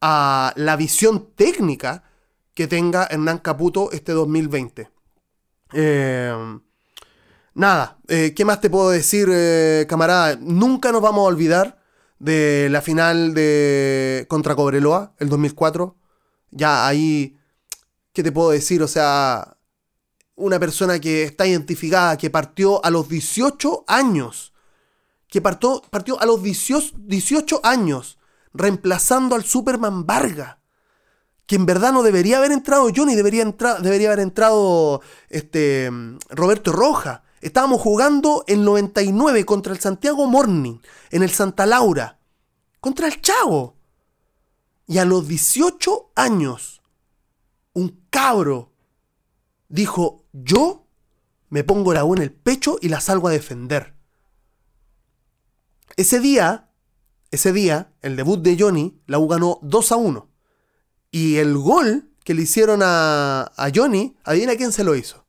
a 0.00 0.52
la 0.54 0.76
visión 0.76 1.32
técnica 1.34 2.04
que 2.54 2.68
tenga 2.68 3.08
Hernán 3.10 3.38
Caputo 3.38 3.90
este 3.90 4.12
2020. 4.12 4.88
Eh, 5.72 6.58
nada, 7.54 7.98
eh, 8.06 8.32
¿qué 8.34 8.44
más 8.44 8.60
te 8.60 8.70
puedo 8.70 8.90
decir, 8.90 9.28
eh, 9.28 9.84
camarada? 9.88 10.36
Nunca 10.40 10.92
nos 10.92 11.02
vamos 11.02 11.22
a 11.24 11.28
olvidar 11.28 11.82
de 12.20 12.68
la 12.70 12.80
final 12.80 13.34
de 13.34 14.24
contra 14.28 14.54
Cobreloa, 14.54 15.14
el 15.18 15.28
2004. 15.28 15.96
Ya 16.52 16.86
ahí, 16.86 17.36
¿qué 18.12 18.22
te 18.22 18.30
puedo 18.30 18.50
decir? 18.50 18.84
O 18.84 18.88
sea, 18.88 19.55
una 20.36 20.60
persona 20.60 21.00
que 21.00 21.24
está 21.24 21.46
identificada, 21.46 22.16
que 22.16 22.30
partió 22.30 22.84
a 22.84 22.90
los 22.90 23.08
18 23.08 23.84
años 23.88 24.52
que 25.28 25.40
partió, 25.40 25.82
partió 25.90 26.20
a 26.20 26.26
los 26.26 26.42
18, 26.42 27.60
años, 27.62 28.18
reemplazando 28.54 29.34
al 29.34 29.44
Superman 29.44 30.06
Varga. 30.06 30.60
Que 31.46 31.56
en 31.56 31.66
verdad 31.66 31.92
no 31.92 32.02
debería 32.02 32.38
haber 32.38 32.52
entrado 32.52 32.90
Johnny, 32.94 33.14
debería, 33.14 33.44
debería 33.82 34.08
haber 34.08 34.20
entrado 34.20 35.00
este, 35.28 35.90
Roberto 36.30 36.72
Roja. 36.72 37.22
Estábamos 37.40 37.80
jugando 37.80 38.44
en 38.46 38.64
99 38.64 39.44
contra 39.44 39.72
el 39.72 39.78
Santiago 39.78 40.26
Morning, 40.26 40.78
en 41.10 41.22
el 41.22 41.30
Santa 41.30 41.66
Laura, 41.66 42.18
contra 42.80 43.06
el 43.06 43.20
Chavo. 43.20 43.76
Y 44.88 44.98
a 44.98 45.04
los 45.04 45.28
18 45.28 46.12
años, 46.16 46.80
un 47.74 48.06
cabro 48.10 48.72
dijo, 49.68 50.24
yo 50.32 50.86
me 51.48 51.64
pongo 51.64 51.92
la 51.94 52.04
U 52.04 52.14
en 52.14 52.22
el 52.22 52.32
pecho 52.32 52.78
y 52.80 52.88
la 52.88 53.00
salgo 53.00 53.28
a 53.28 53.32
defender. 53.32 53.94
Ese 55.96 56.20
día, 56.20 56.70
ese 57.30 57.52
día, 57.52 57.92
el 58.02 58.16
debut 58.16 58.40
de 58.42 58.56
Johnny, 58.58 59.00
la 59.06 59.18
U 59.18 59.28
ganó 59.28 59.58
2 59.62 59.92
a 59.92 59.96
1. 59.96 60.28
Y 61.10 61.36
el 61.36 61.56
gol 61.56 62.10
que 62.24 62.34
le 62.34 62.42
hicieron 62.42 62.80
a, 62.82 63.52
a 63.56 63.70
Johnny, 63.74 64.16
adivina 64.24 64.56
quién 64.56 64.72
se 64.72 64.84
lo 64.84 64.96
hizo. 64.96 65.24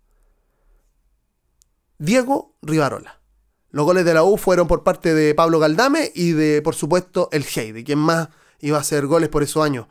Diego 2.00 2.56
Rivarola. 2.62 3.22
Los 3.70 3.86
goles 3.86 4.06
de 4.06 4.14
la 4.14 4.24
U 4.24 4.38
fueron 4.38 4.68
por 4.68 4.84
parte 4.84 5.14
de 5.14 5.36
Pablo 5.36 5.60
Galdame 5.60 6.12
y 6.16 6.32
de, 6.32 6.62
por 6.62 6.76
supuesto, 6.76 7.30
el 7.32 7.46
Heide, 7.46 7.84
quien 7.84 8.00
más 8.00 8.30
iba 8.60 8.78
a 8.78 8.82
hacer 8.82 9.06
goles 9.06 9.30
por 9.30 9.44
esos 9.44 9.64
años. 9.64 9.88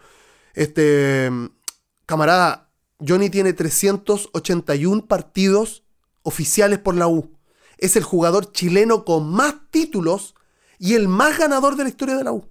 Este, 0.54 1.30
camarada, 2.06 2.65
Johnny 3.04 3.30
tiene 3.30 3.52
381 3.52 5.06
partidos 5.06 5.84
oficiales 6.22 6.78
por 6.78 6.94
la 6.94 7.08
U. 7.08 7.36
Es 7.78 7.96
el 7.96 8.04
jugador 8.04 8.52
chileno 8.52 9.04
con 9.04 9.30
más 9.30 9.54
títulos 9.70 10.34
y 10.78 10.94
el 10.94 11.08
más 11.08 11.38
ganador 11.38 11.76
de 11.76 11.84
la 11.84 11.88
historia 11.90 12.16
de 12.16 12.24
la 12.24 12.32
U. 12.32 12.48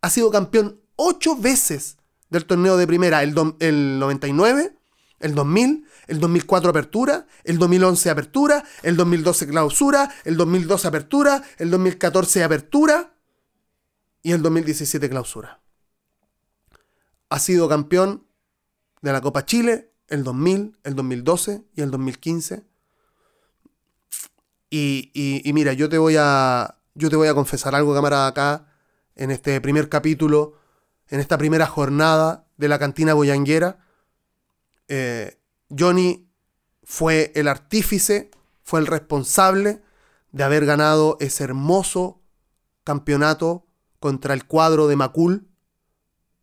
Ha 0.00 0.10
sido 0.10 0.30
campeón 0.30 0.80
ocho 0.96 1.36
veces 1.36 1.98
del 2.30 2.46
torneo 2.46 2.76
de 2.76 2.86
primera, 2.86 3.22
el, 3.22 3.34
el 3.60 3.98
99, 3.98 4.74
el 5.20 5.34
2000, 5.34 5.86
el 6.08 6.18
2004 6.20 6.70
apertura, 6.70 7.26
el 7.44 7.58
2011 7.58 8.10
apertura, 8.10 8.64
el 8.82 8.96
2012 8.96 9.46
clausura, 9.48 10.10
el 10.24 10.36
2012 10.36 10.88
apertura, 10.88 11.42
el 11.58 11.70
2014 11.70 12.42
apertura 12.42 13.14
y 14.22 14.32
el 14.32 14.42
2017 14.42 15.08
clausura. 15.10 15.60
Ha 17.28 17.38
sido 17.38 17.68
campeón 17.68 18.26
de 19.02 19.12
la 19.12 19.20
Copa 19.20 19.44
Chile 19.44 19.92
el 20.08 20.24
2000, 20.24 20.78
el 20.84 20.94
2012 20.94 21.64
y 21.74 21.80
el 21.82 21.90
2015. 21.90 22.64
Y, 24.70 25.10
y 25.14 25.52
mira, 25.52 25.74
yo 25.74 25.88
te 25.88 25.98
voy 25.98 26.16
a, 26.18 26.78
yo 26.94 27.10
te 27.10 27.16
voy 27.16 27.28
a 27.28 27.34
confesar 27.34 27.74
algo, 27.74 27.94
camarada, 27.94 28.26
acá, 28.28 28.66
en 29.16 29.30
este 29.30 29.60
primer 29.60 29.88
capítulo, 29.88 30.54
en 31.08 31.20
esta 31.20 31.38
primera 31.38 31.66
jornada 31.66 32.46
de 32.56 32.68
la 32.68 32.78
cantina 32.78 33.14
boyanguera. 33.14 33.78
Eh, 34.88 35.38
Johnny 35.76 36.28
fue 36.84 37.32
el 37.34 37.48
artífice, 37.48 38.30
fue 38.62 38.80
el 38.80 38.86
responsable 38.86 39.82
de 40.32 40.44
haber 40.44 40.64
ganado 40.66 41.16
ese 41.20 41.44
hermoso 41.44 42.22
campeonato 42.84 43.66
contra 44.00 44.34
el 44.34 44.46
cuadro 44.46 44.88
de 44.88 44.96
Macul 44.96 45.48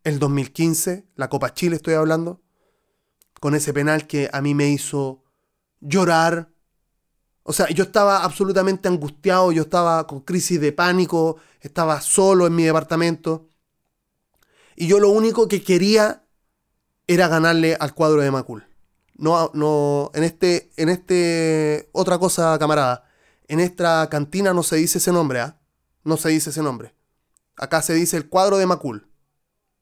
el 0.02 0.18
2015, 0.18 1.06
la 1.14 1.28
Copa 1.28 1.52
Chile 1.52 1.76
estoy 1.76 1.94
hablando, 1.94 2.40
con 3.40 3.54
ese 3.54 3.72
penal 3.72 4.06
que 4.06 4.30
a 4.32 4.40
mí 4.40 4.54
me 4.54 4.68
hizo 4.68 5.24
llorar, 5.80 6.50
o 7.42 7.52
sea, 7.52 7.68
yo 7.70 7.84
estaba 7.84 8.22
absolutamente 8.22 8.86
angustiado, 8.86 9.50
yo 9.50 9.62
estaba 9.62 10.06
con 10.06 10.20
crisis 10.20 10.60
de 10.60 10.72
pánico, 10.72 11.38
estaba 11.60 12.00
solo 12.00 12.46
en 12.46 12.54
mi 12.54 12.62
departamento. 12.64 13.48
Y 14.76 14.86
yo 14.86 15.00
lo 15.00 15.08
único 15.10 15.48
que 15.48 15.62
quería 15.62 16.24
era 17.06 17.28
ganarle 17.28 17.76
al 17.80 17.94
cuadro 17.94 18.20
de 18.20 18.30
Macul. 18.30 18.66
No, 19.16 19.50
no, 19.52 20.10
en 20.14 20.24
este, 20.24 20.70
en 20.76 20.90
este, 20.90 21.88
otra 21.92 22.18
cosa, 22.18 22.58
camarada. 22.58 23.04
En 23.48 23.58
esta 23.58 24.08
cantina 24.08 24.54
no 24.54 24.62
se 24.62 24.76
dice 24.76 24.98
ese 24.98 25.12
nombre, 25.12 25.40
¿ah? 25.40 25.60
No 26.04 26.16
se 26.16 26.28
dice 26.28 26.50
ese 26.50 26.62
nombre. 26.62 26.94
Acá 27.56 27.82
se 27.82 27.94
dice 27.94 28.16
el 28.16 28.28
cuadro 28.28 28.58
de 28.58 28.66
Macul. 28.66 29.10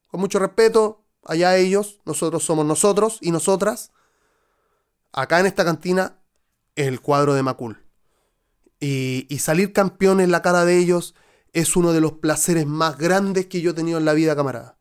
Con 0.07 0.21
mucho 0.21 0.39
respeto, 0.39 0.98
allá 1.25 1.57
ellos, 1.57 2.01
nosotros 2.05 2.45
somos 2.45 2.67
nosotros 2.67 3.19
y 3.21 3.31
nosotras. 3.31 3.93
Acá 5.13 5.41
en 5.41 5.47
esta 5.47 5.65
cantina 5.65 6.19
el 6.77 7.01
cuadro 7.01 7.35
de 7.35 7.43
Macul. 7.43 7.85
Y, 8.81 9.27
salir 9.41 9.73
campeón 9.73 10.21
en 10.21 10.31
la 10.31 10.43
cara 10.43 10.65
de 10.65 10.79
ellos 10.79 11.15
es 11.53 11.75
uno 11.77 11.93
de 11.93 12.01
los 12.01 12.13
placeres 12.13 12.67
más 12.67 12.97
grandes 12.97 13.47
que 13.47 13.61
yo 13.61 13.73
he 13.73 13.75
tenido 13.75 13.99
en 13.99 14.05
la 14.05 14.13
vida, 14.13 14.37
camarada. 14.37 14.79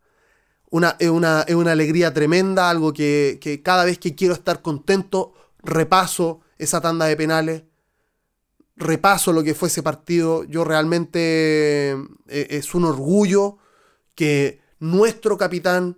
Una, 0.70 0.96
es, 1.00 1.10
una, 1.10 1.46
una 1.50 1.72
alegría 1.72 2.14
tremenda, 2.14 2.70
algo 2.70 2.94
que, 2.94 3.40
que 3.42 3.64
cada 3.64 3.86
vez 3.86 3.98
que 3.98 4.14
quiero 4.14 4.34
estar 4.34 4.62
contento, 4.62 5.34
repaso 5.64 6.42
esa 6.58 6.82
tanda 6.82 7.06
de 7.06 7.16
penales, 7.16 7.64
repaso 8.78 9.34
lo 9.34 9.44
que 9.44 9.56
fue 9.56 9.70
ese 9.70 9.84
partido. 9.84 10.44
Yo 10.44 10.64
realmente 10.64 11.92
eh, 11.92 12.48
es 12.50 12.74
un 12.76 12.86
orgullo 12.86 13.58
que 14.16 14.62
nuestro 14.80 15.38
capitán, 15.38 15.98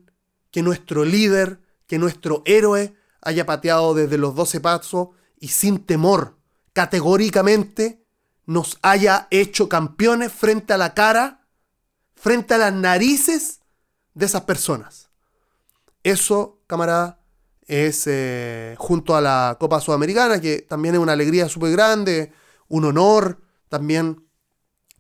que 0.52 0.62
nuestro 0.62 1.06
líder, 1.06 1.60
que 1.88 2.00
nuestro 2.00 2.42
héroe 2.46 2.96
haya 3.22 3.46
pateado 3.46 3.94
desde 3.94 4.18
los 4.18 4.36
12 4.36 4.62
pasos 4.62 5.10
y 5.40 5.50
sin 5.50 5.86
temor, 5.86 6.38
categóricamente, 6.74 8.06
nos 8.46 8.80
haya 8.82 9.28
hecho 9.32 9.70
campeones 9.70 10.32
frente 10.32 10.74
a 10.74 10.78
la 10.78 10.94
cara, 10.94 11.48
frente 12.16 12.56
a 12.56 12.58
las 12.58 12.74
narices 12.74 13.60
de 14.14 14.26
esas 14.26 14.42
personas. 14.42 15.10
Eso, 16.04 16.62
camarada, 16.66 17.22
es 17.68 18.06
eh, 18.08 18.76
junto 18.80 19.16
a 19.16 19.22
la 19.22 19.58
Copa 19.60 19.80
Sudamericana, 19.80 20.42
que 20.42 20.64
también 20.64 20.96
es 20.96 21.02
una 21.02 21.14
alegría 21.14 21.48
súper 21.48 21.72
grande, 21.72 22.34
un 22.68 22.86
honor 22.86 23.40
también 23.70 24.26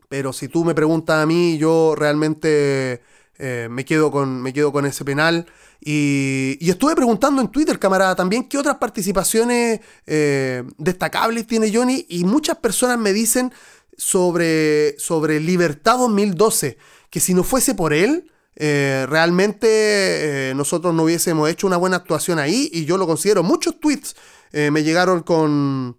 Pero 0.09 0.33
si 0.33 0.47
tú 0.47 0.65
me 0.65 0.75
preguntas 0.75 1.21
a 1.21 1.25
mí, 1.25 1.57
yo 1.57 1.95
realmente 1.95 3.01
eh, 3.41 3.69
me, 3.71 3.85
quedo 3.85 4.11
con, 4.11 4.41
me 4.41 4.51
quedo 4.51 4.71
con 4.73 4.85
ese 4.85 5.05
penal. 5.05 5.45
Y, 5.79 6.57
estuve 6.61 6.93
preguntando 6.93 7.41
en 7.41 7.47
Twitter, 7.47 7.79
camarada, 7.79 8.13
también 8.13 8.49
qué 8.49 8.57
otras 8.57 8.75
participaciones 8.75 9.79
eh, 10.05 10.63
destacables 10.77 11.47
tiene 11.47 11.73
Johnny. 11.73 12.05
Y 12.09 12.25
muchas 12.25 12.57
personas 12.57 12.99
me 12.99 13.13
dicen 13.13 13.53
sobre, 13.97 14.99
sobre 14.99 15.39
Libertad 15.39 15.97
2012, 15.99 16.77
que 17.09 17.19
si 17.21 17.33
no 17.33 17.43
fuese 17.43 17.75
por 17.75 17.93
él, 17.93 18.29
eh, 18.57 19.05
realmente 19.07 20.51
nosotros 20.53 20.93
no 20.93 21.03
hubiésemos 21.03 21.49
hecho 21.49 21.65
una 21.65 21.77
buena 21.77 21.95
actuación 21.95 22.39
ahí. 22.39 22.69
Y 22.73 22.83
yo 22.83 22.97
lo 22.97 23.07
considero. 23.07 23.41
Muchos 23.41 23.79
tweets 23.79 24.17
me 24.51 24.83
llegaron 24.83 25.23
con, 25.23 25.97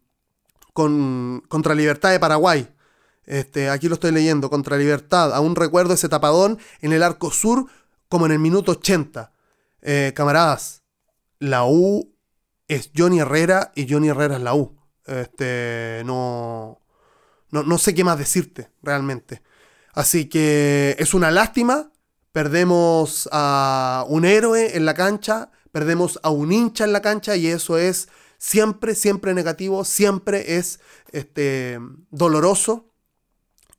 con 0.75 1.43
contra 1.49 1.75
Libertad 1.75 2.11
de 2.11 2.21
Paraguay. 2.21 2.69
Este, 3.31 3.71
aquí 3.71 3.87
lo 3.87 3.95
estoy 3.95 4.11
leyendo, 4.11 4.51
contra 4.51 4.77
Libertad. 4.77 5.33
Aún 5.33 5.55
recuerdo 5.55 5.95
ese 5.95 6.09
tapadón 6.09 6.59
en 6.81 6.93
el 6.93 7.05
arco 7.05 7.31
sur 7.31 7.67
como 8.09 8.27
en 8.27 8.33
el 8.33 8.41
minuto 8.41 8.73
80. 8.73 9.33
Eh, 9.83 10.13
camaradas, 10.17 10.83
la 11.39 11.65
U 11.65 12.13
es 12.67 12.91
Johnny 12.95 13.21
Herrera 13.21 13.71
y 13.77 13.89
Johnny 13.89 14.09
Herrera 14.09 14.35
es 14.35 14.43
la 14.43 14.57
U. 14.57 14.77
Este, 15.07 16.03
no, 16.07 16.81
no, 17.53 17.63
no 17.63 17.79
sé 17.79 17.95
qué 17.95 18.03
más 18.03 18.19
decirte 18.19 18.73
realmente. 18.83 19.43
Así 19.93 20.29
que 20.29 20.97
es 20.99 21.15
una 21.15 21.31
lástima. 21.31 21.93
Perdemos 22.33 23.29
a 23.31 24.05
un 24.09 24.25
héroe 24.25 24.77
en 24.77 24.85
la 24.85 24.95
cancha, 24.95 25.53
perdemos 25.71 26.19
a 26.25 26.31
un 26.31 26.51
hincha 26.51 26.85
en 26.85 26.93
la 26.93 27.01
cancha 27.01 27.37
y 27.37 27.47
eso 27.47 27.79
es 27.79 28.09
siempre, 28.39 28.97
siempre 28.97 29.35
negativo, 29.35 29.85
siempre 29.85 30.57
es 30.57 30.81
este, 31.13 31.79
doloroso. 32.11 32.90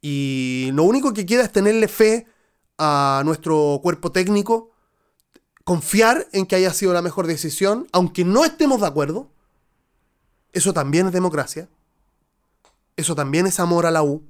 Y 0.02 0.72
lo 0.74 0.84
único 0.84 1.14
que 1.14 1.26
queda 1.26 1.44
es 1.44 1.52
tenerle 1.52 1.88
fe 1.88 2.26
a 2.78 3.22
nuestro 3.24 3.80
cuerpo 3.84 4.12
técnico, 4.12 4.72
confiar 5.64 6.28
en 6.34 6.48
que 6.48 6.56
haya 6.56 6.74
sido 6.74 6.94
la 6.94 7.04
mejor 7.04 7.28
decisión, 7.28 7.88
aunque 7.92 8.26
no 8.26 8.44
estemos 8.44 8.82
de 8.82 8.88
acuerdo. 8.88 9.30
Eso 10.52 10.74
también 10.74 11.08
es 11.08 11.14
democracia. 11.14 11.70
Eso 12.98 13.16
también 13.16 13.46
es 13.46 13.60
amor 13.60 13.86
a 13.86 13.92
la 13.92 14.04
U. 14.04 14.24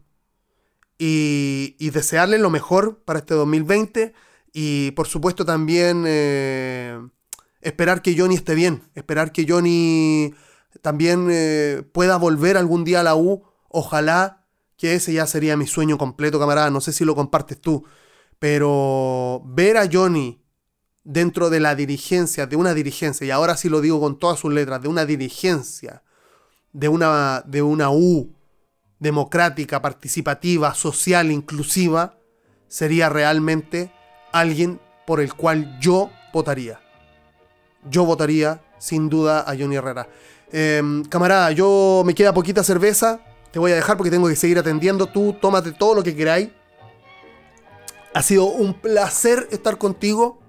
Y, 0.97 1.89
desearle 1.89 2.37
lo 2.37 2.49
mejor 2.49 2.99
para 3.05 3.19
este 3.19 3.33
2020. 3.33 4.13
Y 4.53 4.91
por 4.91 5.07
supuesto 5.07 5.45
también 5.45 6.03
eh, 6.05 6.99
esperar 7.61 8.01
que 8.01 8.15
Johnny 8.17 8.35
esté 8.35 8.53
bien. 8.53 8.83
Esperar 8.93 9.31
que 9.31 9.45
Johnny 9.47 10.33
también 10.81 11.27
eh, 11.31 11.83
pueda 11.91 12.17
volver 12.17 12.57
algún 12.57 12.83
día 12.83 12.99
a 12.99 13.03
la 13.03 13.15
U. 13.15 13.43
Ojalá 13.69 14.40
que 14.81 14.95
ese 14.95 15.13
ya 15.13 15.27
sería 15.27 15.55
mi 15.55 15.67
sueño 15.67 15.99
completo, 15.99 16.39
camarada. 16.39 16.71
No 16.71 16.81
sé 16.81 16.91
si 16.91 17.05
lo 17.05 17.13
compartes 17.13 17.61
tú, 17.61 17.85
pero 18.39 19.43
ver 19.45 19.77
a 19.77 19.87
Johnny 19.89 20.43
dentro 21.03 21.51
de 21.51 21.59
la 21.59 21.75
dirigencia, 21.75 22.47
de 22.47 22.55
una 22.55 22.73
dirigencia, 22.73 23.27
y 23.27 23.29
ahora 23.29 23.55
sí 23.57 23.69
lo 23.69 23.79
digo 23.79 23.99
con 23.99 24.17
todas 24.17 24.39
sus 24.39 24.51
letras, 24.51 24.81
de 24.81 24.87
una 24.87 25.05
dirigencia, 25.05 26.01
de 26.73 26.87
una, 26.89 27.43
de 27.45 27.61
una 27.61 27.91
U 27.91 28.33
democrática, 28.97 29.83
participativa, 29.83 30.73
social, 30.73 31.31
inclusiva, 31.31 32.17
sería 32.67 33.07
realmente 33.07 33.93
alguien 34.31 34.81
por 35.05 35.21
el 35.21 35.35
cual 35.35 35.77
yo 35.79 36.09
votaría. 36.33 36.79
Yo 37.87 38.03
votaría 38.03 38.63
sin 38.79 39.09
duda 39.09 39.41
a 39.41 39.55
Johnny 39.55 39.75
Herrera. 39.75 40.09
Em, 40.51 41.05
camarada, 41.05 41.51
yo 41.51 42.01
me 42.03 42.15
queda 42.15 42.33
poquita 42.33 42.63
cerveza. 42.63 43.21
Te 43.51 43.59
voy 43.59 43.71
a 43.71 43.75
dejar 43.75 43.97
porque 43.97 44.11
tengo 44.11 44.27
que 44.27 44.35
seguir 44.35 44.57
atendiendo. 44.57 45.07
Tú 45.07 45.35
tómate 45.41 45.71
todo 45.71 45.95
lo 45.95 46.03
que 46.03 46.15
queráis. 46.15 46.49
Ha 48.13 48.21
sido 48.23 48.45
un 48.45 48.73
placer 48.73 49.47
estar 49.51 49.77
contigo 49.77 50.39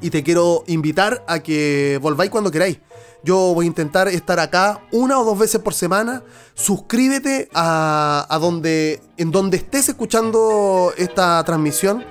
y 0.00 0.10
te 0.10 0.22
quiero 0.22 0.64
invitar 0.66 1.24
a 1.26 1.38
que 1.40 1.98
volváis 2.02 2.30
cuando 2.30 2.50
queráis. 2.50 2.78
Yo 3.22 3.54
voy 3.54 3.64
a 3.64 3.68
intentar 3.68 4.08
estar 4.08 4.38
acá 4.38 4.82
una 4.92 5.18
o 5.18 5.24
dos 5.24 5.38
veces 5.38 5.60
por 5.60 5.74
semana. 5.74 6.22
Suscríbete 6.54 7.48
a, 7.54 8.38
donde, 8.40 9.00
en 9.16 9.30
donde 9.30 9.56
estés 9.56 9.88
escuchando 9.88 10.92
esta 10.98 11.42
transmisión, 11.44 12.04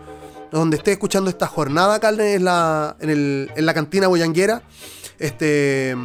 donde 0.52 0.78
estés 0.78 0.94
escuchando 0.94 1.30
esta 1.30 1.48
jornada 1.48 1.96
acá 1.96 2.10
en 2.10 2.44
la, 2.44 2.96
en, 3.00 3.66
la 3.66 3.74
cantina 3.74 4.08
boyanguera. 4.08 4.64
Este, 5.20 5.96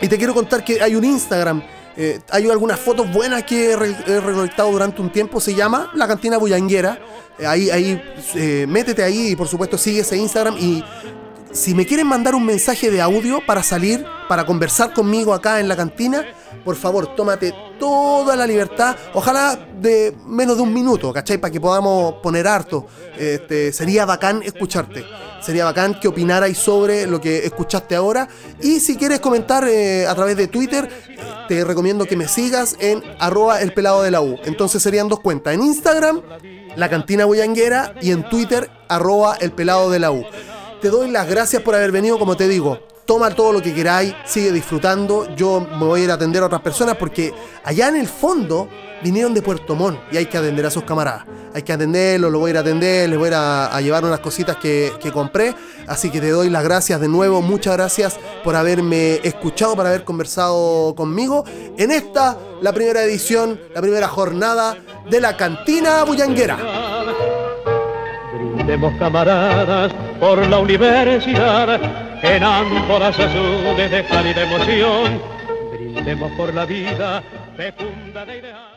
y 0.00 0.08
te 0.08 0.18
quiero 0.18 0.34
contar 0.34 0.64
que 0.64 0.82
hay 0.82 0.96
un 0.96 1.04
Instagram 1.04 1.62
eh, 1.96 2.20
hay 2.30 2.50
algunas 2.50 2.80
fotos 2.80 3.10
buenas 3.12 3.44
que 3.44 3.72
he, 3.72 3.76
recolectado 3.76 4.70
durante 4.70 5.00
un 5.00 5.10
tiempo. 5.10 5.40
Se 5.40 5.54
llama 5.54 5.90
La 5.94 6.08
Cantina 6.08 6.38
Bullanguera. 6.38 6.98
Eh, 7.38 7.46
ahí, 7.46 7.70
ahí 7.70 8.02
eh, 8.34 8.66
métete 8.68 9.02
ahí 9.02 9.28
y 9.32 9.36
por 9.36 9.48
supuesto 9.48 9.78
sigue 9.78 10.00
ese 10.00 10.16
Instagram. 10.16 10.56
Y 10.58 10.84
si 11.54 11.72
me 11.72 11.86
quieren 11.86 12.08
mandar 12.08 12.34
un 12.34 12.44
mensaje 12.44 12.90
de 12.90 13.00
audio 13.00 13.40
para 13.46 13.62
salir, 13.62 14.04
para 14.28 14.44
conversar 14.44 14.92
conmigo 14.92 15.32
acá 15.32 15.60
en 15.60 15.68
la 15.68 15.76
cantina, 15.76 16.26
por 16.64 16.74
favor, 16.74 17.14
tómate 17.14 17.54
toda 17.78 18.34
la 18.34 18.46
libertad. 18.46 18.96
Ojalá 19.12 19.56
de 19.80 20.16
menos 20.26 20.56
de 20.56 20.62
un 20.64 20.72
minuto, 20.72 21.12
¿cachai? 21.12 21.38
Para 21.38 21.52
que 21.52 21.60
podamos 21.60 22.14
poner 22.22 22.48
harto. 22.48 22.86
Este, 23.16 23.72
sería 23.72 24.04
bacán 24.04 24.42
escucharte. 24.42 25.04
Sería 25.40 25.64
bacán 25.64 26.00
que 26.00 26.08
opinarais 26.08 26.58
sobre 26.58 27.06
lo 27.06 27.20
que 27.20 27.46
escuchaste 27.46 27.94
ahora. 27.94 28.28
Y 28.60 28.80
si 28.80 28.96
quieres 28.96 29.20
comentar 29.20 29.62
a 29.64 30.14
través 30.14 30.36
de 30.36 30.48
Twitter, 30.48 30.88
te 31.48 31.64
recomiendo 31.64 32.04
que 32.06 32.16
me 32.16 32.26
sigas 32.26 32.76
en 32.80 33.02
arroba 33.20 33.60
el 33.60 33.72
pelado 33.72 34.02
de 34.02 34.10
la 34.10 34.22
U. 34.22 34.38
Entonces 34.44 34.82
serían 34.82 35.08
dos 35.08 35.20
cuentas. 35.20 35.54
En 35.54 35.62
Instagram, 35.62 36.20
la 36.74 36.88
cantina 36.88 37.26
bullanguera 37.26 37.94
y 38.00 38.10
en 38.10 38.28
Twitter, 38.28 38.70
arroba 38.88 39.36
el 39.38 39.52
pelado 39.52 39.90
de 39.90 39.98
la 40.00 40.10
U. 40.10 40.24
Te 40.84 40.90
doy 40.90 41.10
las 41.10 41.26
gracias 41.26 41.62
por 41.62 41.74
haber 41.74 41.90
venido, 41.90 42.18
como 42.18 42.36
te 42.36 42.46
digo. 42.46 42.78
Toma 43.06 43.30
todo 43.30 43.54
lo 43.54 43.62
que 43.62 43.72
queráis, 43.72 44.14
sigue 44.26 44.52
disfrutando. 44.52 45.34
Yo 45.34 45.58
me 45.58 45.86
voy 45.86 46.02
a 46.02 46.04
ir 46.04 46.10
a 46.10 46.14
atender 46.14 46.42
a 46.42 46.46
otras 46.46 46.60
personas 46.60 46.98
porque 46.98 47.32
allá 47.64 47.88
en 47.88 47.96
el 47.96 48.06
fondo 48.06 48.68
vinieron 49.02 49.32
de 49.32 49.40
Puerto 49.40 49.74
Montt 49.74 49.98
y 50.12 50.18
hay 50.18 50.26
que 50.26 50.36
atender 50.36 50.66
a 50.66 50.70
sus 50.70 50.84
camaradas. 50.84 51.24
Hay 51.54 51.62
que 51.62 51.72
atenderlos, 51.72 52.30
lo 52.30 52.38
voy 52.38 52.48
a 52.48 52.50
ir 52.50 52.56
a 52.58 52.60
atender, 52.60 53.08
les 53.08 53.18
voy 53.18 53.30
a 53.32 53.74
a, 53.74 53.80
llevar 53.80 54.04
unas 54.04 54.20
cositas 54.20 54.56
que, 54.56 54.92
compré. 55.10 55.54
Así 55.86 56.10
que 56.10 56.20
te 56.20 56.28
doy 56.28 56.50
las 56.50 56.62
gracias 56.62 57.00
de 57.00 57.08
nuevo, 57.08 57.40
muchas 57.40 57.72
gracias 57.72 58.18
por 58.42 58.54
haberme 58.54 59.20
escuchado, 59.26 59.74
por 59.76 59.86
haber 59.86 60.04
conversado 60.04 60.94
conmigo 60.94 61.44
en 61.78 61.92
esta, 61.92 62.36
la 62.60 62.74
primera 62.74 63.02
edición, 63.02 63.58
la 63.74 63.80
primera 63.80 64.06
jornada 64.06 64.76
de 65.08 65.18
la 65.18 65.34
Cantina 65.34 66.04
Bullanguera. 66.04 66.83
Brindemos 68.64 68.98
camaradas 68.98 69.92
por 70.18 70.38
la 70.48 70.58
universidad, 70.58 71.78
en 72.22 72.42
ánforas 72.42 73.20
azules 73.20 73.90
de 73.90 74.04
cálida 74.06 74.42
emoción. 74.42 75.20
Brindemos 75.70 76.32
por 76.32 76.54
la 76.54 76.64
vida 76.64 77.22
fecunda 77.58 78.24
de 78.24 78.38
ideal. 78.38 78.73